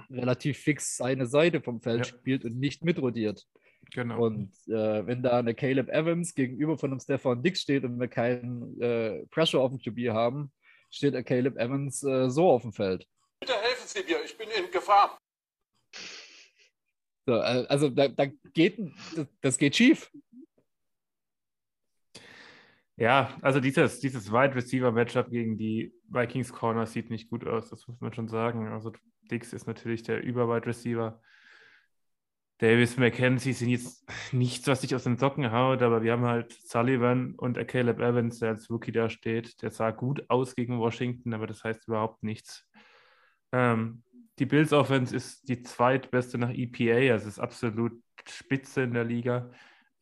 [0.09, 2.03] relativ fix seine Seite vom Feld ja.
[2.05, 3.45] spielt und nicht mitrotiert.
[3.93, 4.25] Genau.
[4.25, 8.07] Und äh, wenn da eine Caleb Evans gegenüber von einem Stefan Dix steht und wir
[8.07, 10.51] keinen äh, Pressure auf dem QB haben,
[10.91, 13.07] steht der Caleb Evans äh, so auf dem Feld.
[13.39, 15.17] Bitte helfen Sie mir, ich bin in Gefahr.
[17.25, 18.79] So, äh, also da, da geht,
[19.15, 20.11] das, das geht schief.
[22.99, 27.69] Ja, also dieses, dieses Wide Receiver Matchup gegen die Vikings Corner sieht nicht gut aus,
[27.69, 28.67] das muss man schon sagen.
[28.67, 28.91] Also
[29.31, 31.21] Dix ist natürlich der Über-Wide Receiver.
[32.57, 36.51] Davis McKenzie sind jetzt nichts, was sich aus den Socken haut, aber wir haben halt
[36.51, 39.61] Sullivan und Caleb Evans, der als Rookie da steht.
[39.61, 42.67] Der sah gut aus gegen Washington, aber das heißt überhaupt nichts.
[43.53, 44.03] Ähm,
[44.39, 47.93] die Bills Offense ist die zweitbeste nach EPA, also ist absolut
[48.27, 49.51] spitze in der Liga.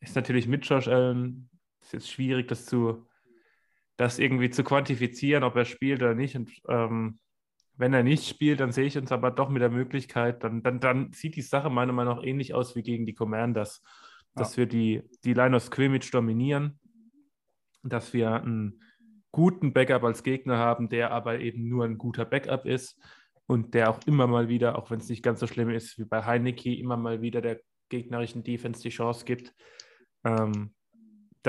[0.00, 1.48] Ist natürlich mit Josh Allen
[1.88, 3.06] ist jetzt schwierig, das zu,
[3.96, 6.36] das irgendwie zu quantifizieren, ob er spielt oder nicht.
[6.36, 7.18] Und ähm,
[7.76, 10.80] wenn er nicht spielt, dann sehe ich uns aber doch mit der Möglichkeit, dann, dann,
[10.80, 13.82] dann sieht die Sache meiner Meinung nach ähnlich aus wie gegen die Commanders,
[14.34, 14.58] dass ja.
[14.58, 16.78] wir die, die Line of Scrimmage dominieren,
[17.82, 18.82] dass wir einen
[19.32, 23.00] guten Backup als Gegner haben, der aber eben nur ein guter Backup ist
[23.46, 26.04] und der auch immer mal wieder, auch wenn es nicht ganz so schlimm ist wie
[26.04, 29.54] bei Heineke, immer mal wieder der gegnerischen Defense die Chance gibt,
[30.24, 30.74] ähm,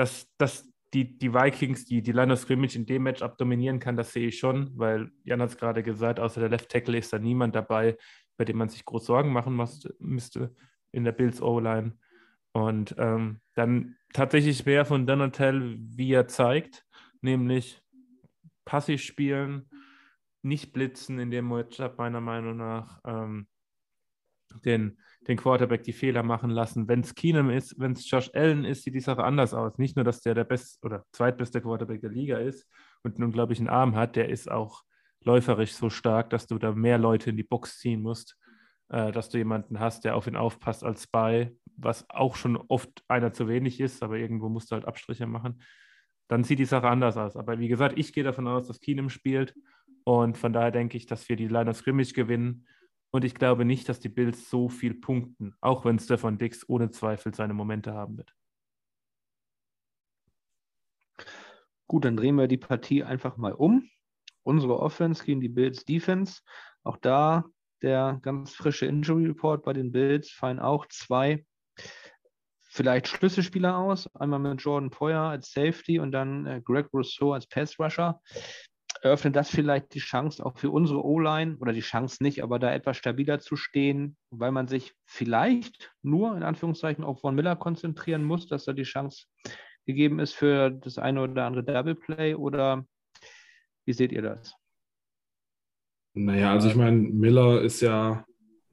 [0.00, 3.96] dass, dass die, die Vikings, die, die Line of Scrimmage in dem Matchup dominieren kann,
[3.96, 7.12] das sehe ich schon, weil Jan hat es gerade gesagt, außer der Left Tackle ist
[7.12, 7.98] da niemand dabei,
[8.38, 9.62] bei dem man sich groß Sorgen machen
[9.98, 10.54] müsste
[10.90, 11.98] in der Bills O-Line.
[12.52, 16.86] Und ähm, dann tatsächlich mehr von Donatel, wie er zeigt,
[17.20, 17.82] nämlich
[18.64, 19.68] passiv spielen,
[20.42, 23.46] nicht blitzen in dem Matchup meiner Meinung nach, ähm,
[24.64, 24.98] den,
[25.28, 26.88] den Quarterback die Fehler machen lassen.
[26.88, 29.78] Wenn es Keenum ist, wenn es Josh Allen ist, sieht die Sache anders aus.
[29.78, 32.66] Nicht nur, dass der der best oder zweitbeste Quarterback der Liga ist
[33.02, 34.82] und einen unglaublichen Arm hat, der ist auch
[35.22, 38.36] läuferisch so stark, dass du da mehr Leute in die Box ziehen musst.
[38.90, 42.90] äh, dass du jemanden hast, der auf ihn aufpasst als Spy, was auch schon oft
[43.08, 45.62] einer zu wenig ist, aber irgendwo musst du halt Abstriche machen.
[46.28, 47.36] Dann sieht die Sache anders aus.
[47.36, 49.54] Aber wie gesagt, ich gehe davon aus, dass Keenum spielt
[50.04, 52.66] und von daher denke ich, dass wir die Line of Scrimmage gewinnen.
[53.12, 56.90] Und ich glaube nicht, dass die Bills so viel punkten, auch wenn Stefan Dix ohne
[56.90, 58.34] Zweifel seine Momente haben wird.
[61.88, 63.88] Gut, dann drehen wir die Partie einfach mal um.
[64.44, 66.42] Unsere Offense gegen die Bills Defense.
[66.84, 67.44] Auch da
[67.82, 71.44] der ganz frische Injury Report bei den Bills fallen auch zwei
[72.70, 74.08] vielleicht Schlüsselspieler aus.
[74.14, 78.20] Einmal mit Jordan Poyer als Safety und dann äh, Greg Rousseau als Pass Rusher.
[79.02, 82.72] Eröffnet das vielleicht die Chance auch für unsere O-Line oder die Chance nicht, aber da
[82.72, 88.24] etwas stabiler zu stehen, weil man sich vielleicht nur in Anführungszeichen auf Von Miller konzentrieren
[88.24, 89.26] muss, dass da die Chance
[89.86, 92.84] gegeben ist für das eine oder andere Double Play oder
[93.86, 94.54] wie seht ihr das?
[96.14, 98.24] Naja, also ich meine, Miller ist ja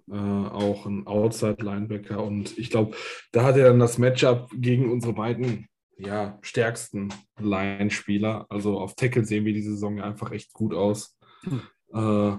[0.10, 2.96] äh, auch ein Outside-Linebacker und ich glaube,
[3.32, 5.68] da hat er dann das Matchup gegen unsere beiden
[5.98, 8.46] ja, stärksten Line-Spieler.
[8.50, 11.18] Also auf Tackle sehen wir diese Saison einfach echt gut aus.
[11.42, 11.62] Hm.
[11.94, 12.38] Äh,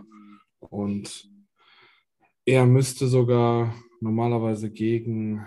[0.60, 1.30] und
[2.44, 5.46] er müsste sogar normalerweise gegen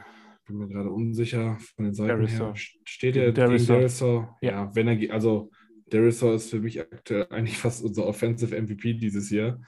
[0.52, 2.48] bin mir gerade unsicher von den Seiten Derisor.
[2.48, 2.56] her.
[2.56, 4.38] Steht er gegen Derisor?
[4.42, 4.52] Ja.
[4.52, 5.50] ja, wenn er, also
[5.92, 9.62] Derisor ist für mich aktuell eigentlich fast unser Offensive MVP dieses Jahr.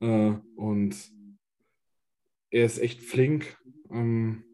[0.00, 0.96] Äh, und
[2.50, 3.56] er ist echt flink.
[3.90, 4.44] Ähm,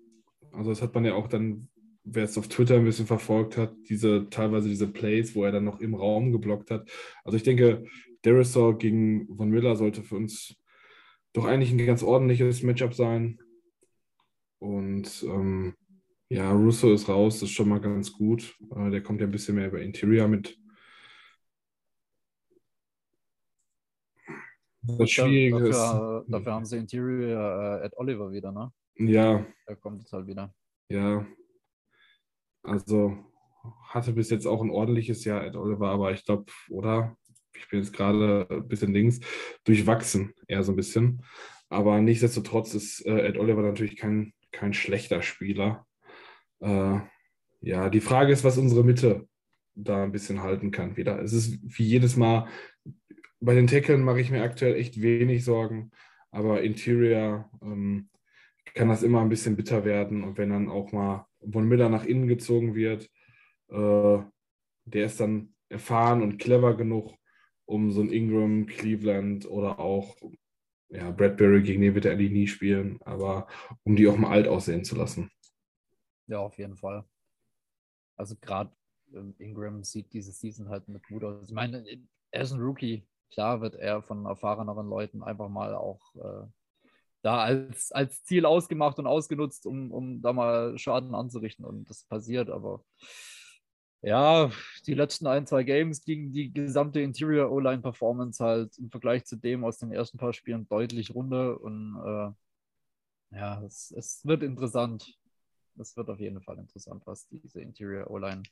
[0.52, 1.68] also das hat man ja auch dann,
[2.04, 5.64] wer es auf Twitter ein bisschen verfolgt hat, diese teilweise diese Plays, wo er dann
[5.64, 6.90] noch im Raum geblockt hat.
[7.24, 7.84] Also ich denke,
[8.24, 10.56] Derisor gegen Von Miller sollte für uns
[11.32, 13.38] doch eigentlich ein ganz ordentliches Matchup sein.
[14.58, 15.74] Und ähm,
[16.28, 18.56] ja, Russo ist raus, das ist schon mal ganz gut.
[18.74, 20.56] Äh, der kommt ja ein bisschen mehr über Interior mit.
[24.82, 26.28] Das Schwierige dafür, ist.
[26.28, 28.72] Äh, dafür haben sie Interior äh, Ed Oliver wieder, ne?
[28.96, 29.46] Ja.
[29.66, 30.54] Er kommt jetzt halt wieder.
[30.88, 31.26] Ja.
[32.62, 33.16] Also
[33.88, 37.16] hatte bis jetzt auch ein ordentliches Jahr Ed Oliver, aber ich glaube, oder?
[37.54, 39.20] Ich bin jetzt gerade ein bisschen links,
[39.64, 41.22] durchwachsen, eher so ein bisschen.
[41.68, 45.86] Aber nichtsdestotrotz ist äh, Ed Oliver natürlich kein kein schlechter Spieler.
[46.60, 47.00] Äh,
[47.60, 49.28] ja, die Frage ist, was unsere Mitte
[49.74, 51.20] da ein bisschen halten kann wieder.
[51.22, 52.48] Es ist wie jedes Mal,
[53.40, 55.90] bei den Tackeln mache ich mir aktuell echt wenig Sorgen,
[56.30, 58.10] aber Interior ähm,
[58.74, 62.04] kann das immer ein bisschen bitter werden und wenn dann auch mal von Miller nach
[62.04, 63.08] innen gezogen wird,
[63.68, 64.18] äh,
[64.84, 67.14] der ist dann erfahren und clever genug,
[67.64, 70.16] um so ein Ingram, Cleveland oder auch
[70.90, 73.46] ja, Bradbury, gegen den wird er eigentlich nie spielen, aber
[73.84, 75.30] um die auch mal alt aussehen zu lassen.
[76.26, 77.04] Ja, auf jeden Fall.
[78.16, 78.72] Also gerade
[79.14, 81.48] ähm, Ingram sieht diese Season halt mit gut aus.
[81.48, 81.84] Ich meine,
[82.30, 83.06] er ist ein Rookie.
[83.32, 86.46] Klar wird er von erfahreneren Leuten einfach mal auch äh,
[87.22, 91.64] da als, als Ziel ausgemacht und ausgenutzt, um, um da mal Schaden anzurichten.
[91.64, 92.84] Und das passiert, aber
[94.02, 94.50] ja,
[94.86, 99.36] die letzten ein, zwei Games gegen die gesamte Interior O-Line Performance halt im Vergleich zu
[99.36, 105.16] dem aus den ersten paar Spielen deutlich runter und äh, ja, es, es wird interessant.
[105.78, 108.42] Es wird auf jeden Fall interessant, was diese Interior O-Line,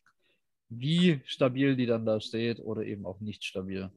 [0.68, 3.90] wie stabil die dann da steht oder eben auch nicht stabil.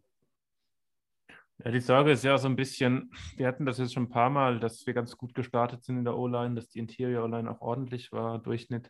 [1.64, 4.32] Ja, die Sorge ist ja so ein bisschen, wir hatten das jetzt schon ein paar
[4.32, 7.62] Mal, dass wir ganz gut gestartet sind in der O-Line, dass die Interior O-Line auch
[7.62, 8.90] ordentlich war, Durchschnitt.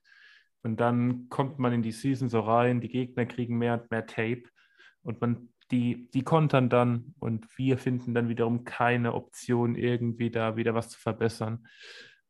[0.64, 4.06] Und dann kommt man in die Season so rein, die Gegner kriegen mehr und mehr
[4.06, 4.44] Tape
[5.02, 10.56] und man die, die kontern dann und wir finden dann wiederum keine Option, irgendwie da
[10.56, 11.66] wieder was zu verbessern.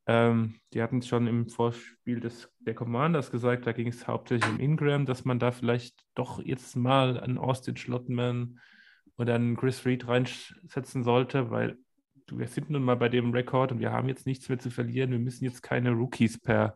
[0.07, 4.49] Ähm, die hatten es schon im Vorspiel des, der Commanders gesagt, da ging es hauptsächlich
[4.49, 8.59] um Ingram, dass man da vielleicht doch jetzt mal einen Austin Schlottman
[9.17, 11.77] oder einen Chris Reed reinsetzen sollte, weil
[12.29, 15.11] wir sind nun mal bei dem Rekord und wir haben jetzt nichts mehr zu verlieren.
[15.11, 16.75] Wir müssen jetzt keine Rookies per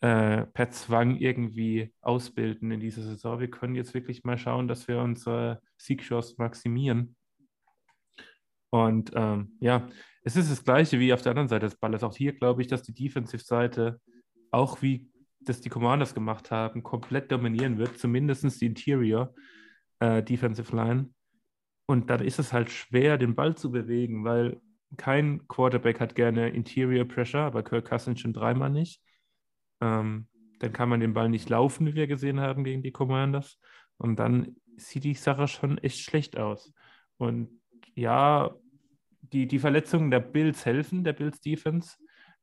[0.00, 3.38] äh, per Zwang irgendwie ausbilden in dieser Saison.
[3.38, 7.16] Wir können jetzt wirklich mal schauen, dass wir unsere Siegchance maximieren.
[8.70, 9.88] Und ähm, ja,
[10.22, 12.02] es ist das Gleiche wie auf der anderen Seite des Balles.
[12.02, 14.00] Auch hier glaube ich, dass die Defensive-Seite,
[14.50, 19.34] auch wie das die Commanders gemacht haben, komplett dominieren wird, zumindest die Interior
[19.98, 21.10] äh, Defensive Line.
[21.90, 24.60] Und dann ist es halt schwer, den Ball zu bewegen, weil
[24.96, 29.02] kein Quarterback hat gerne Interior Pressure, aber Kirk Cousins schon dreimal nicht.
[29.80, 30.28] Ähm,
[30.60, 33.58] dann kann man den Ball nicht laufen, wie wir gesehen haben gegen die Commanders.
[33.96, 36.72] Und dann sieht die Sache schon echt schlecht aus.
[37.16, 37.60] Und
[37.96, 38.54] ja,
[39.22, 41.96] die, die Verletzungen der Bills helfen, der Bills Defense.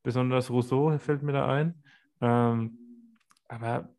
[0.04, 1.82] Besonders Rousseau fällt mir da ein.
[2.20, 2.78] Ähm,
[3.48, 3.96] aber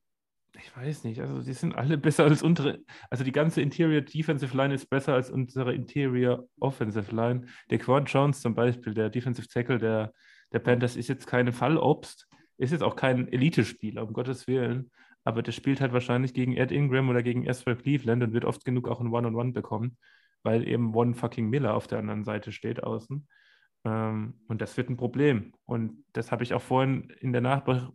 [0.54, 2.80] ich weiß nicht, also die sind alle besser als unsere,
[3.10, 7.46] also die ganze Interior Defensive Line ist besser als unsere Interior Offensive Line.
[7.70, 10.12] Der Quan Jones zum Beispiel, der Defensive Tackle der,
[10.52, 14.90] der Panthers, ist jetzt keine Fallobst, ist jetzt auch kein Elite-Spieler, um Gottes Willen,
[15.24, 18.64] aber der spielt halt wahrscheinlich gegen Ed Ingram oder gegen Ezra Cleveland und wird oft
[18.64, 19.98] genug auch ein One-on-One bekommen,
[20.42, 23.28] weil eben One fucking Miller auf der anderen Seite steht außen.
[23.84, 25.52] Ähm, und das wird ein Problem.
[25.66, 27.92] Und das habe ich auch vorhin in der Nachbe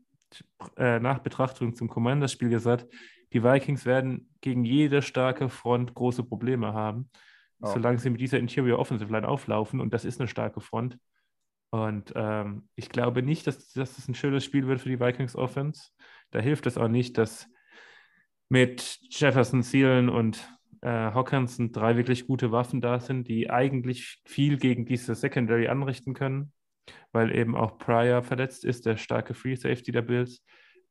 [0.77, 2.87] äh, Nachbetrachtung zum Commanders-Spiel gesagt.
[3.33, 7.09] Die Vikings werden gegen jede starke Front große Probleme haben,
[7.59, 7.69] Ja.
[7.69, 9.79] solange sie mit dieser Interior Offensive Line auflaufen.
[9.81, 10.97] Und das ist eine starke Front.
[11.71, 15.35] Und ähm, ich glaube nicht, dass, dass das ein schönes Spiel wird für die Vikings
[15.35, 15.89] Offense.
[16.29, 17.47] Da hilft es auch nicht, dass
[18.49, 20.47] mit Jefferson, Thielen und
[20.81, 26.13] äh, Hawkinson drei wirklich gute Waffen da sind, die eigentlich viel gegen diese Secondary anrichten
[26.13, 26.51] können,
[27.11, 30.43] weil eben auch Pryor verletzt ist, der starke Free Safety der Bills.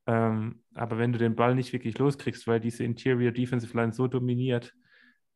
[0.06, 4.08] Ähm, aber wenn du den Ball nicht wirklich loskriegst, weil diese Interior Defensive Line so
[4.08, 4.74] dominiert,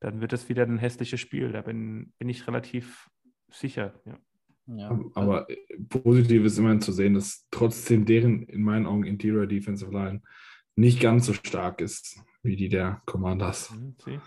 [0.00, 1.52] dann wird es wieder ein hässliches Spiel.
[1.52, 3.08] Da bin, bin ich relativ
[3.50, 4.00] sicher.
[4.04, 4.18] Ja.
[4.68, 5.00] Ja.
[5.14, 5.46] Aber
[5.88, 10.22] positiv ist immerhin zu sehen, dass trotzdem deren in meinen Augen Interior Defensive Line
[10.74, 13.70] nicht ganz so stark ist wie die der Commanders.
[13.70, 14.20] Mhm.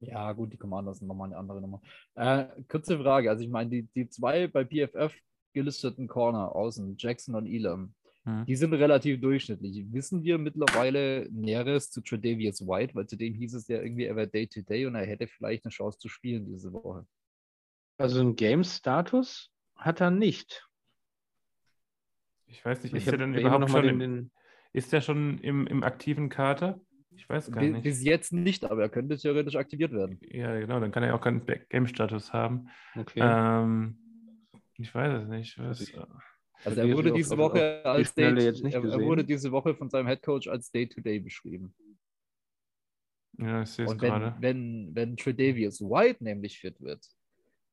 [0.00, 1.80] Ja, gut, die Commanders sind nochmal eine andere Nummer.
[2.14, 3.30] Äh, kurze Frage.
[3.30, 5.14] Also, ich meine, die, die zwei bei PFF
[5.54, 7.94] gelisteten Corner außen, Jackson und Elam,
[8.26, 8.46] Mhm.
[8.46, 9.84] die sind relativ durchschnittlich.
[9.92, 12.94] Wissen wir mittlerweile Näheres zu Tredavious White?
[12.94, 15.98] Weil zudem hieß es ja irgendwie, er wäre Day-to-Day und er hätte vielleicht eine Chance
[15.98, 17.06] zu spielen diese Woche.
[17.98, 20.66] Also einen Game-Status hat er nicht.
[22.46, 24.30] Ich weiß nicht, Ich ist hab denn eben überhaupt noch mal schon den, im,
[24.72, 26.80] ist der schon im, im aktiven Kater?
[27.16, 27.82] Ich weiß gar Bis, nicht.
[27.84, 30.18] bis jetzt nicht, aber er könnte theoretisch aktiviert werden.
[30.22, 32.68] Ja, genau, dann kann er auch keinen Game-Status haben.
[32.96, 33.20] okay.
[33.22, 33.98] Ähm,
[34.78, 35.58] ich weiß es nicht.
[35.58, 35.96] Was, ich-
[36.64, 39.90] Also er wurde diese Woche als Day, jetzt nicht er, er wurde diese Woche von
[39.90, 41.74] seinem Headcoach als Day-to-Day beschrieben.
[43.38, 44.36] ja, ich sehe es Und wenn, gerade.
[44.40, 47.04] wenn, wenn Tredavious White nämlich fit wird,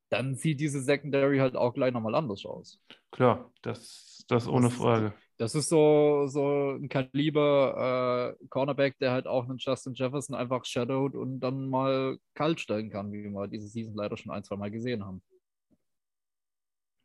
[0.10, 2.82] dann sieht diese Secondary halt auch gleich nochmal anders aus.
[3.12, 5.14] Klar, das, das ohne Das ist- Frage.
[5.38, 10.66] Das ist so, so ein Kaliber äh, Cornerback, der halt auch einen Justin Jefferson einfach
[10.66, 14.56] shadowed und dann mal kalt stellen kann, wie wir diese Season leider schon ein, zwei
[14.58, 15.24] Mal gesehen haben.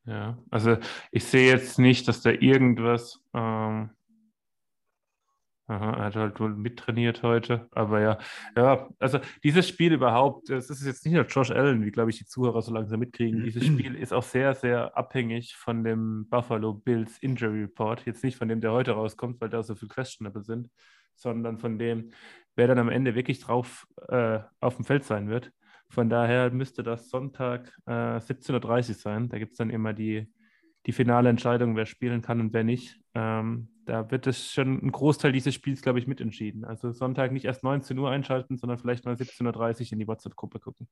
[0.07, 0.79] Ja, also
[1.11, 3.21] ich sehe jetzt nicht, dass da irgendwas.
[3.35, 3.91] Ähm,
[5.67, 8.19] aha, er hat halt wohl mittrainiert heute, aber ja,
[8.57, 12.19] ja, also dieses Spiel überhaupt, das ist jetzt nicht nur Josh Allen, wie glaube ich
[12.19, 13.43] die Zuhörer so langsam mitkriegen.
[13.43, 18.07] Dieses Spiel ist auch sehr, sehr abhängig von dem Buffalo Bills Injury Report.
[18.07, 20.71] Jetzt nicht von dem, der heute rauskommt, weil da so viele questionable sind,
[21.17, 22.13] sondern von dem,
[22.55, 25.51] wer dann am Ende wirklich drauf äh, auf dem Feld sein wird.
[25.89, 29.29] Von daher müsste das Sonntag äh, 17.30 Uhr sein.
[29.29, 30.27] Da gibt es dann immer die,
[30.87, 33.01] die finale Entscheidung, wer spielen kann und wer nicht.
[33.15, 36.65] Ähm, da wird es schon ein Großteil dieses Spiels, glaube ich, mitentschieden.
[36.65, 40.59] Also Sonntag nicht erst 19 Uhr einschalten, sondern vielleicht mal 17.30 Uhr in die WhatsApp-Gruppe
[40.59, 40.89] gucken.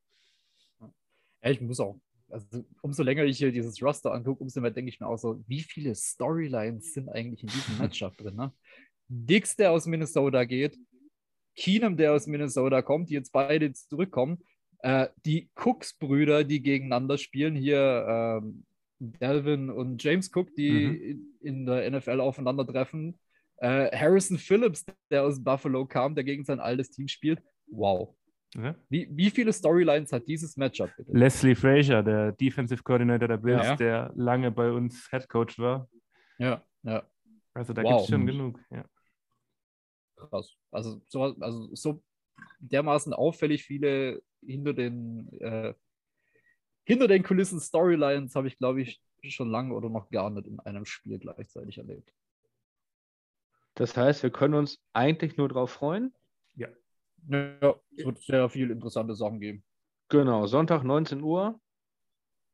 [0.80, 2.00] Ja, ich muss auch.
[2.28, 5.44] Also, umso länger ich hier dieses Roster angucke, umso mehr denke ich mir auch so,
[5.46, 8.36] wie viele Storylines sind eigentlich in diesem Matchup drin?
[8.36, 8.52] Ne?
[9.08, 10.78] Dix, der aus Minnesota geht,
[11.54, 14.38] Keenum, der aus Minnesota kommt, die jetzt beide zurückkommen,
[14.84, 18.64] äh, die Cooks-Brüder, die gegeneinander spielen, hier ähm,
[18.98, 21.36] Delvin und James Cook, die Mhm.
[21.40, 23.18] in, der NFL aufeinandertreffen,
[23.58, 27.42] äh, Harrison Phillips, der aus Buffalo kam, der gegen sein altes Team spielt.
[27.66, 28.14] Wow.
[28.54, 28.74] Ja?
[28.90, 31.12] Wie, wie viele Storylines hat dieses Matchup bitte?
[31.12, 33.76] Leslie Frazier, der Defensive Coordinator der Bills, Ja.
[33.76, 35.88] der lange bei uns Head Coach war.
[36.38, 37.02] Ja, ja,
[37.54, 37.90] Also da Wow.
[37.90, 38.60] gibt es schon genug.
[38.70, 38.84] Ja.
[40.16, 40.54] krass.
[40.70, 42.02] Also so, also so
[42.60, 45.74] dermaßen auffällig viele hinter den, äh,
[46.84, 50.60] hinter den Kulissen Storylines habe ich, glaube ich, schon lange oder noch gar nicht in
[50.60, 52.12] einem Spiel gleichzeitig erlebt.
[53.74, 56.14] das heißt, wir können uns eigentlich nur darauf freuen.
[56.54, 56.68] Ja,
[57.28, 59.64] es wird sehr viele interessante Sachen geben.
[60.08, 61.60] Genau, Sonntag 19 Uhr.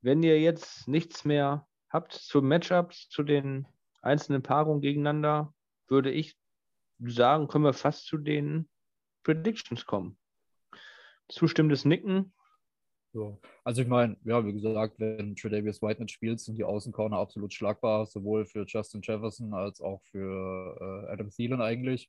[0.00, 3.66] Wenn ihr jetzt nichts mehr habt zu Matchups, zu den
[4.00, 5.52] einzelnen Paarungen gegeneinander,
[5.88, 6.36] würde ich
[7.00, 8.68] sagen, können wir fast zu den
[9.24, 10.19] Predictions kommen.
[11.30, 12.32] Zustimmendes Nicken.
[13.12, 13.40] So.
[13.64, 17.52] Also ich meine, ja, wie gesagt, wenn Tredavious White nicht spielt, sind die Außencorner absolut
[17.52, 22.08] schlagbar, sowohl für Justin Jefferson als auch für äh, Adam Thielen eigentlich.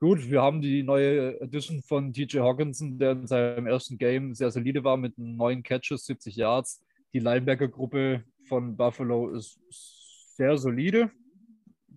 [0.00, 4.50] Gut, wir haben die neue Edition von TJ Hawkinson, der in seinem ersten Game sehr
[4.50, 6.84] solide war mit neun Catches, 70 Yards.
[7.12, 9.58] Die Linebacker-Gruppe von Buffalo ist
[10.36, 11.10] sehr solide.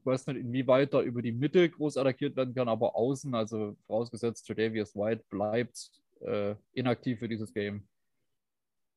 [0.02, 3.78] Ich weiß nicht, inwieweit da über die Mitte groß attackiert werden kann, aber außen, also
[3.86, 5.92] vorausgesetzt, Tredavious White bleibt
[6.22, 7.88] äh, inaktiv für dieses Game.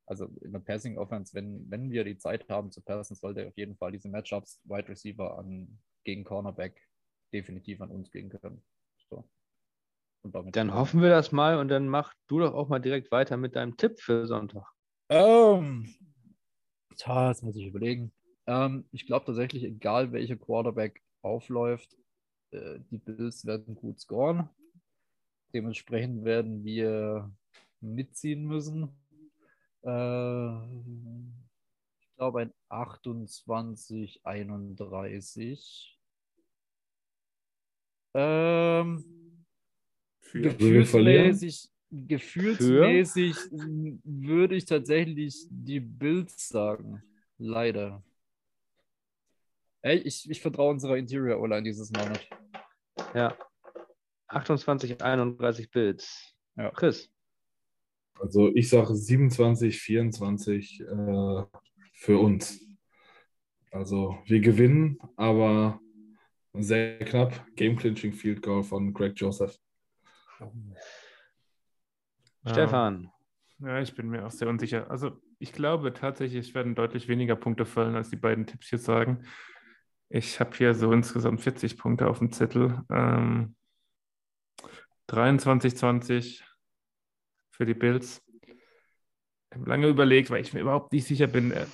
[0.06, 3.56] Also in der Passing Offense, wenn, wenn wir die Zeit haben zu passen, sollte auf
[3.56, 6.80] jeden Fall diese Matchups Wide Receiver an, gegen Cornerback
[7.34, 8.62] definitiv an uns gehen können.
[10.22, 13.36] Damit Dann hoffen wir das mal und dann mach du doch auch mal direkt weiter
[13.36, 14.64] mit deinem Tipp für Sonntag.
[15.10, 15.94] Ähm,
[16.96, 18.10] tja, jetzt muss ich überlegen.
[18.46, 21.96] Ähm, ich glaube tatsächlich, egal welcher Quarterback aufläuft,
[22.50, 24.48] äh, die Bills werden gut scoren.
[25.52, 27.30] Dementsprechend werden wir
[27.80, 28.88] mitziehen müssen.
[29.82, 30.56] Äh,
[32.00, 35.98] ich glaube ein 28, 31.
[38.16, 39.04] Ähm,
[40.20, 40.56] verlieren?
[40.58, 43.36] gefühlsmäßig, gefühlsmäßig
[44.04, 47.02] würde ich tatsächlich die Bills sagen.
[47.38, 48.02] Leider.
[49.84, 52.30] Ey, ich, ich vertraue unserer Interior O-Line dieses Mal nicht.
[53.12, 53.36] Ja.
[54.28, 56.34] 28, 31 Bills.
[56.56, 56.70] Ja.
[56.70, 57.12] Chris.
[58.18, 61.42] Also ich sage 27, 24 äh,
[61.92, 62.66] für uns.
[63.72, 65.78] Also wir gewinnen, aber
[66.54, 67.44] sehr knapp.
[67.54, 69.58] Game Clinching Field Goal von Greg Joseph.
[72.46, 73.10] Stefan.
[73.58, 74.90] Ja, ich bin mir auch sehr unsicher.
[74.90, 78.78] Also ich glaube tatsächlich, es werden deutlich weniger Punkte fallen, als die beiden Tipps hier
[78.78, 79.26] sagen.
[80.08, 82.82] Ich habe hier so insgesamt 40 Punkte auf dem Zettel.
[82.90, 83.56] Ähm,
[85.08, 86.44] 23, 20
[87.50, 88.22] für die Bills.
[89.50, 91.52] Ich habe lange überlegt, weil ich mir überhaupt nicht sicher bin.
[91.52, 91.66] äh,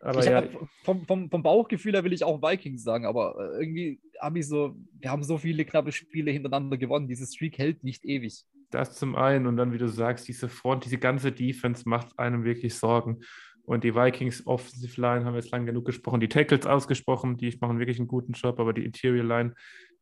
[0.00, 0.50] Aber Ich ja, hab,
[0.82, 4.46] vom, vom, vom Bauchgefühl her will ich auch Vikings sagen, aber äh, irgendwie habe ich
[4.46, 7.08] so, wir haben so viele knappe Spiele hintereinander gewonnen.
[7.08, 8.44] Dieses Streak hält nicht ewig.
[8.70, 12.44] Das zum einen und dann, wie du sagst, diese Front, diese ganze Defense macht einem
[12.44, 13.20] wirklich Sorgen.
[13.64, 16.20] Und die Vikings Offensive Line haben wir jetzt lang genug gesprochen.
[16.20, 19.54] Die Tackles ausgesprochen, die machen wirklich einen guten Job, aber die Interior Line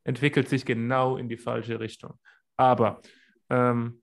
[0.05, 2.15] entwickelt sich genau in die falsche Richtung.
[2.57, 3.01] Aber
[3.51, 4.03] ähm,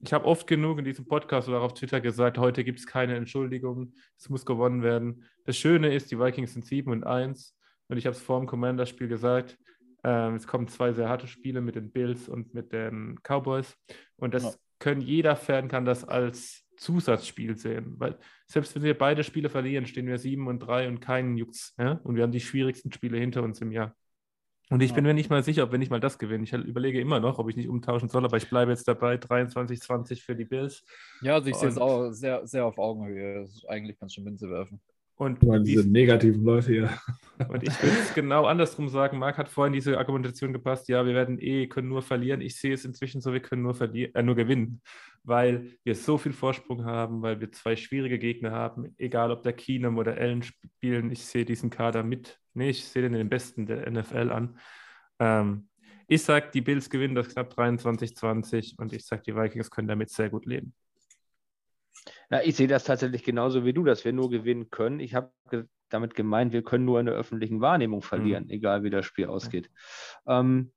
[0.00, 3.16] ich habe oft genug in diesem Podcast oder auf Twitter gesagt, heute gibt es keine
[3.16, 5.24] Entschuldigung, es muss gewonnen werden.
[5.44, 7.56] Das Schöne ist, die Vikings sind 7 und 1
[7.88, 9.58] und ich habe es vor dem Commander-Spiel gesagt,
[10.04, 13.74] ähm, es kommen zwei sehr harte Spiele mit den Bills und mit den Cowboys
[14.16, 14.50] und das Ja.
[14.78, 19.86] können, jeder Fan kann das als Zusatzspiel sehen, weil selbst wenn wir beide Spiele verlieren,
[19.86, 21.74] stehen wir 7 und 3 und keinen juckt's.
[21.78, 22.00] Ja?
[22.04, 23.94] Und wir haben die schwierigsten Spiele hinter uns im Jahr.
[24.70, 24.96] Und ich Ja.
[24.96, 26.44] bin mir nicht mal sicher, ob wir nicht mal das gewinnen.
[26.44, 29.16] Ich überlege immer noch, ob ich nicht umtauschen soll, aber ich bleibe jetzt dabei.
[29.16, 30.84] 23, 20 für die Bills.
[31.22, 33.48] Ja, also ich sehe es auch sehr, sehr auf Augenhöhe.
[33.66, 34.80] Eigentlich kannst du Münze werfen.
[35.18, 36.90] Und, mal, diese dies, negativen Leute hier.
[37.48, 39.18] und ich würde es genau andersrum sagen.
[39.18, 42.40] Marc hat vorhin diese Argumentation gepasst, ja, wir werden eh, können nur verlieren.
[42.40, 44.80] Ich sehe es inzwischen so, wir können nur, äh, nur gewinnen,
[45.24, 49.54] weil wir so viel Vorsprung haben, weil wir zwei schwierige Gegner haben, egal ob der
[49.54, 51.10] Keenum oder Allen spielen.
[51.10, 54.56] Ich sehe diesen Kader mit, nee, ich sehe den den besten der NFL an.
[55.18, 55.68] Ähm,
[56.06, 60.10] ich sage, die Bills gewinnen das knapp 23-20 und ich sage, die Vikings können damit
[60.10, 60.74] sehr gut leben.
[62.30, 65.00] Ja, ich sehe das tatsächlich genauso wie du, dass wir nur gewinnen können.
[65.00, 68.90] Ich habe ge damit gemeint, wir können nur in der öffentlichen Wahrnehmung verlieren, egal wie
[68.90, 69.70] das Spiel ausgeht.
[70.26, 70.70] Ähm,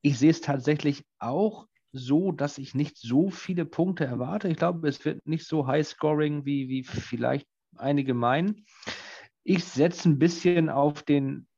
[0.00, 4.48] ich sehe es tatsächlich auch so, dass ich nicht so viele Punkte erwarte.
[4.48, 8.64] Ich glaube, es wird nicht so high-scoring, wie, wie vielleicht einige meinen.
[9.42, 11.48] Ich setze ein bisschen auf den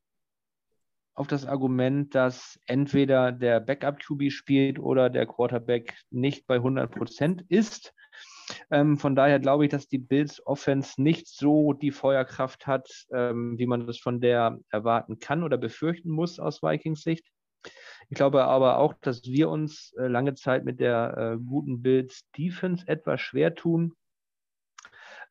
[1.17, 7.45] auf das Argument, dass entweder der Backup-QB spielt oder der Quarterback nicht bei 100 Prozent
[7.49, 7.95] ist.
[8.71, 13.59] Ähm, von daher glaube ich, dass die Bills Offense nicht so die Feuerkraft hat, ähm,
[13.59, 17.31] wie man das von der erwarten kann oder befürchten muss aus Vikings Sicht.
[18.09, 22.29] Ich glaube aber auch, dass wir uns äh, lange Zeit mit der äh, guten Bills
[22.37, 23.95] Defense etwas schwer tun.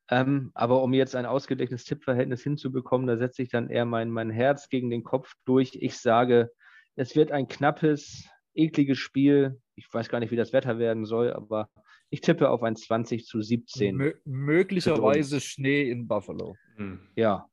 [0.10, 4.30] Ähm, aber um jetzt ein ausgeglichenes Tippverhältnis hinzubekommen, da setze ich dann eher mein, mein
[4.30, 5.76] Herz gegen den Kopf durch.
[5.82, 6.52] Ich sage,
[6.96, 9.60] es wird ein knappes, ekliges Spiel.
[9.76, 11.70] Ich weiß gar nicht, wie das Wetter werden soll, aber
[12.16, 13.94] ich tippe auf ein 20 zu 17.
[13.94, 16.56] Mö möglicherweise Schnee in Buffalo.
[17.18, 17.50] Ja.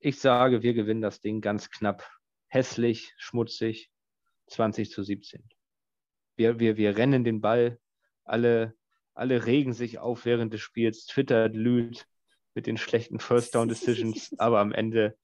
[0.00, 2.10] Ich sage, wir gewinnen das Ding ganz knapp.
[2.48, 3.88] Hässlich, schmutzig,
[4.48, 5.48] 20 zu 17.
[6.34, 7.78] Wir, wir, wir rennen den Ball.
[8.24, 8.74] Alle,
[9.14, 11.06] alle regen sich auf während des Spiels.
[11.06, 12.08] Twitter glüht
[12.54, 14.34] mit den schlechten First Down Decisions.
[14.38, 15.16] aber am Ende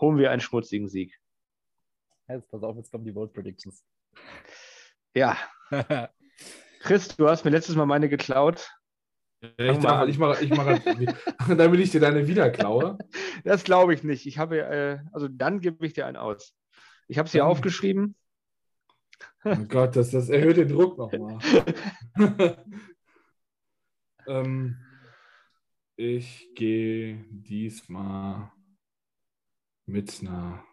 [0.00, 1.18] holen wir einen schmutzigen Sieg.
[2.28, 3.84] Jetzt pass auf, jetzt kommen die Vote Predictions.
[5.12, 5.36] Ja.
[6.80, 8.70] Chris, du hast mir letztes Mal meine geklaut.
[9.58, 10.80] Ich mache, ich mache, ich mache,
[11.56, 12.98] damit ich dir deine wieder klaue.
[13.44, 14.26] Das glaube ich nicht.
[14.26, 16.54] Ich habe, äh, also dann gebe ich dir einen aus.
[17.08, 18.16] Ich habe es hier Dann- aufgeschrieben.
[19.44, 21.38] Oh Gott, das, das erhöht den Druck nochmal.
[24.26, 24.76] ähm,
[25.96, 28.50] ich gehe diesmal
[29.86, 30.64] mit einer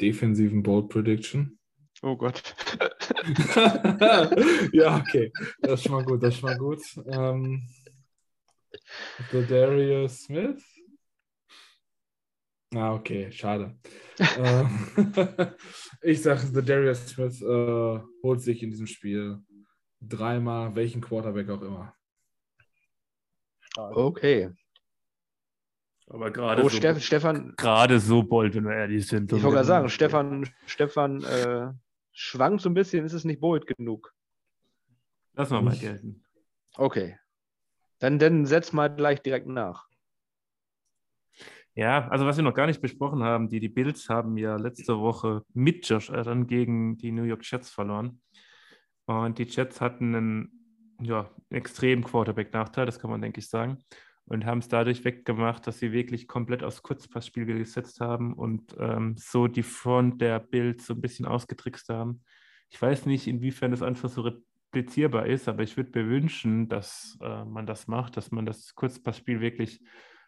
[0.00, 1.58] defensiven Bold Prediction.
[2.02, 2.54] Oh Gott.
[4.72, 5.32] ja, okay.
[5.60, 6.80] Das ist schon mal gut, das ist schon mal gut.
[7.06, 7.66] Ähm,
[9.32, 10.62] the Darius Smith.
[12.74, 13.78] Ah, okay, schade.
[14.38, 14.88] Ähm,
[16.00, 19.42] ich sage, The Darius Smith äh, holt sich in diesem Spiel
[20.00, 21.94] dreimal, welchen Quarterback auch immer.
[23.76, 24.50] Okay.
[26.08, 29.30] Aber gerade Oh, so, Stefan, gerade so bold, wenn wir ehrlich sind.
[29.32, 31.72] ich wollte gerade sagen, Stefan, Stefan äh,
[32.16, 34.12] schwankt so ein bisschen, ist es nicht bold genug.
[35.34, 36.24] Lass mal mal gelten.
[36.76, 37.18] Okay.
[37.98, 39.86] Dann, dann setz mal gleich direkt nach.
[41.74, 44.98] Ja, also was wir noch gar nicht besprochen haben, die, die Bills haben ja letzte
[44.98, 48.22] Woche mit Josh Allen gegen die New York Jets verloren.
[49.04, 53.84] Und die Jets hatten einen ja, extremen Quarterback-Nachteil, das kann man, denke ich, sagen.
[54.28, 59.14] Und haben es dadurch weggemacht, dass sie wirklich komplett aufs Kurzpassspiel gesetzt haben und ähm,
[59.16, 62.22] so die Front der Bills so ein bisschen ausgetrickst haben.
[62.68, 67.16] Ich weiß nicht, inwiefern das einfach so replizierbar ist, aber ich würde mir wünschen, dass
[67.22, 69.80] äh, man das macht, dass man das Kurzpassspiel wirklich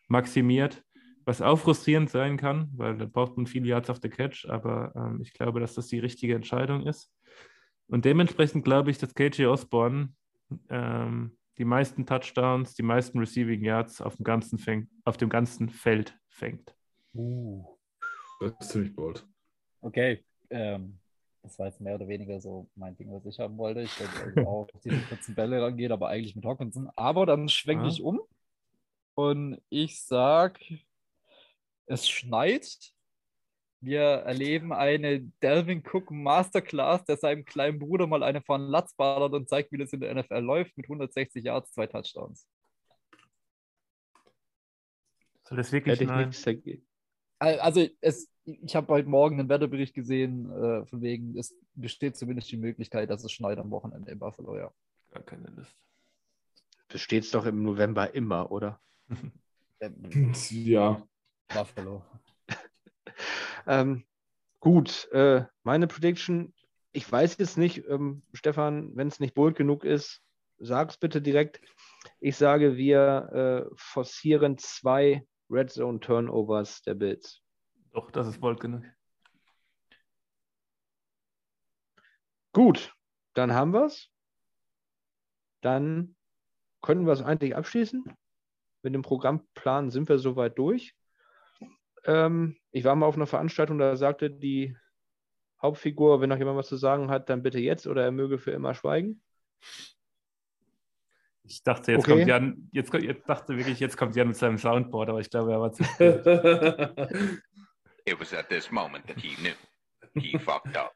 [0.07, 0.85] maximiert
[1.29, 4.95] was auch frustrierend sein kann, weil da braucht man viele Yards auf the Catch, aber
[4.97, 7.13] ähm, ich glaube, dass das die richtige Entscheidung ist.
[7.87, 10.15] Und dementsprechend glaube ich, dass KJ Osborne
[10.71, 15.69] ähm, die meisten Touchdowns, die meisten Receiving Yards auf dem ganzen, fängt, auf dem ganzen
[15.69, 16.75] Feld fängt.
[18.41, 19.27] Das ist ziemlich bold.
[19.81, 20.99] Okay, ähm,
[21.43, 23.83] das war jetzt mehr oder weniger so mein Ding, was ich haben wollte.
[23.83, 26.91] Ich wollte also auch auf diese kurzen Bälle rangehen, aber eigentlich mit Hawkinson.
[26.97, 27.89] Aber dann schwenke Ah.
[27.89, 28.21] ich um
[29.15, 30.61] und ich sag,
[31.87, 32.93] es schneit.
[33.81, 39.35] Wir erleben eine Delvin Cook Masterclass, der seinem kleinen Bruder mal eine von Latz ballert
[39.35, 42.49] und zeigt, wie das in der NFL läuft, mit 160 Yards, zwei Touchdowns.
[45.45, 46.05] Soll das wirklich Hätte
[47.39, 52.51] Also es, ich habe heute Morgen einen Wetterbericht gesehen, äh, von wegen, es besteht zumindest
[52.51, 54.73] die Möglichkeit, dass es schneit am Wochenende in Buffalo, ja.
[55.13, 55.75] Gar keine Lust.
[56.89, 58.81] Besteht es doch im November immer, oder?
[60.51, 61.01] Ja,
[61.47, 62.03] Buffalo.
[63.67, 64.05] Ähm,
[64.61, 66.55] gut, äh, meine Prediction,
[66.93, 70.23] ich weiß jetzt nicht, ähm, Stefan, wenn es nicht bold genug ist,
[70.59, 71.61] sag's bitte direkt.
[72.21, 77.41] Ich sage, wir äh, forcieren zwei Red Zone Turnovers der Bills.
[77.93, 78.85] Doch, das ist bold genug.
[82.53, 82.95] Gut,
[83.35, 84.11] dann haben wir's.
[85.61, 86.17] Dann
[86.83, 88.05] können wir es eigentlich abschließen.
[88.83, 90.95] Mit dem Programmplan sind wir soweit durch.
[92.09, 94.75] Ähm, ich war mal auf einer Veranstaltung, da sagte die
[95.61, 98.53] Hauptfigur, wenn noch jemand was zu sagen hat, dann bitte jetzt oder er möge für
[98.53, 99.23] immer schweigen.
[101.45, 102.13] Ich dachte, jetzt Okay.
[102.13, 105.53] kommt Jan, jetzt, jetzt dachte wirklich, jetzt kommt Jan mit seinem Soundboard, aber ich glaube,
[105.53, 106.25] er war zu spät.
[108.07, 109.53] It was at this moment that he knew.
[110.15, 110.95] He fucked up.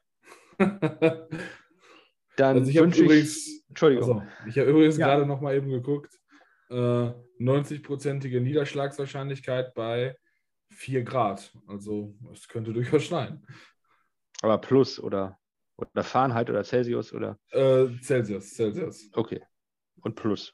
[2.37, 5.07] Dann Also ich habe wünsche ich, übrigens, Entschuldigung, also, ich habe übrigens Ja.
[5.09, 6.11] gerade noch mal eben geguckt,
[6.71, 10.17] äh, 90-prozentige Niederschlagswahrscheinlichkeit bei
[10.73, 11.51] 4 Grad.
[11.67, 13.45] Also es könnte durchaus schneien.
[14.41, 15.39] aber plus oder,
[15.77, 19.09] oder Fahrenheit oder Celsius oder, Äh, Celsius, Celsius.
[19.13, 19.41] okay,
[20.01, 20.53] und plus.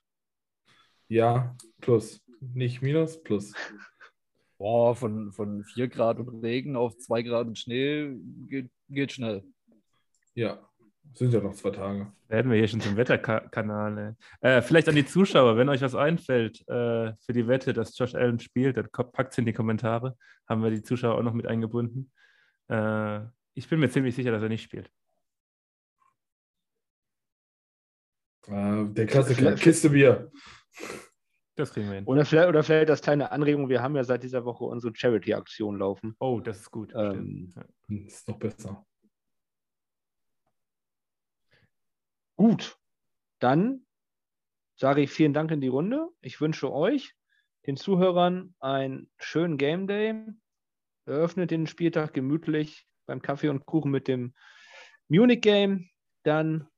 [1.07, 2.21] Ja, plus.
[2.41, 3.53] Nicht minus, plus.
[4.57, 8.15] Boah, von, von 4 Grad und Regen auf 2 Grad und Schnee
[8.47, 9.43] geht, geht schnell.
[10.35, 10.68] Ja,
[11.13, 12.11] sind ja noch zwei Tage.
[12.27, 14.15] Werden wir hier schon zum Wetterkanal.
[14.41, 18.15] Äh, vielleicht an die Zuschauer, wenn euch was einfällt äh, für die Wette, dass Josh
[18.15, 20.15] Allen spielt, dann packt es in die Kommentare.
[20.47, 22.11] Haben wir die Zuschauer auch noch mit eingebunden.
[22.69, 23.21] Äh,
[23.55, 24.89] ich bin mir ziemlich sicher, dass er nicht spielt.
[28.47, 30.31] Äh, der Klassiker, Vielleicht- Kiste Bier.
[31.55, 32.05] Das kriegen wir hin.
[32.05, 35.77] Oder vielleicht, oder vielleicht als kleine Anregung, wir haben ja seit dieser Woche unsere Charity-Aktion
[35.77, 36.15] laufen.
[36.19, 36.93] Oh, das ist gut.
[36.95, 37.51] Ähm.
[37.53, 37.63] Ja.
[37.89, 38.85] Hm, Ist noch besser.
[42.39, 42.79] Gut,
[43.39, 43.85] dann
[44.77, 46.07] sage ich vielen Dank in die Runde.
[46.21, 47.13] Ich wünsche euch,
[47.67, 50.23] den Zuhörern, einen schönen Game Day.
[51.05, 54.33] Eröffnet den Spieltag gemütlich beim Kaffee und Kuchen mit dem
[55.09, 55.89] Munich Game.
[56.23, 56.69] Dann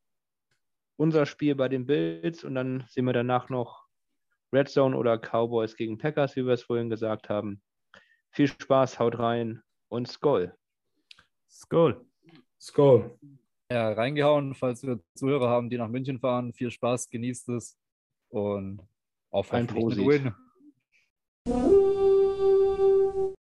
[0.96, 3.86] unser Spiel bei den Bills und dann sehen wir danach noch
[4.52, 7.62] Red Zone oder Cowboys gegen Packers, wie wir es vorhin gesagt haben.
[8.32, 10.58] Viel Spaß, haut rein und Skoll.
[11.48, 12.04] Skull.
[12.60, 13.16] Skull.
[13.72, 16.52] Ja, reingehauen, falls wir Zuhörer haben, die nach München fahren.
[16.52, 17.78] Viel Spaß, genießt es
[18.28, 18.82] und
[19.30, 19.70] auf Ein.
[19.70, 20.34] Win.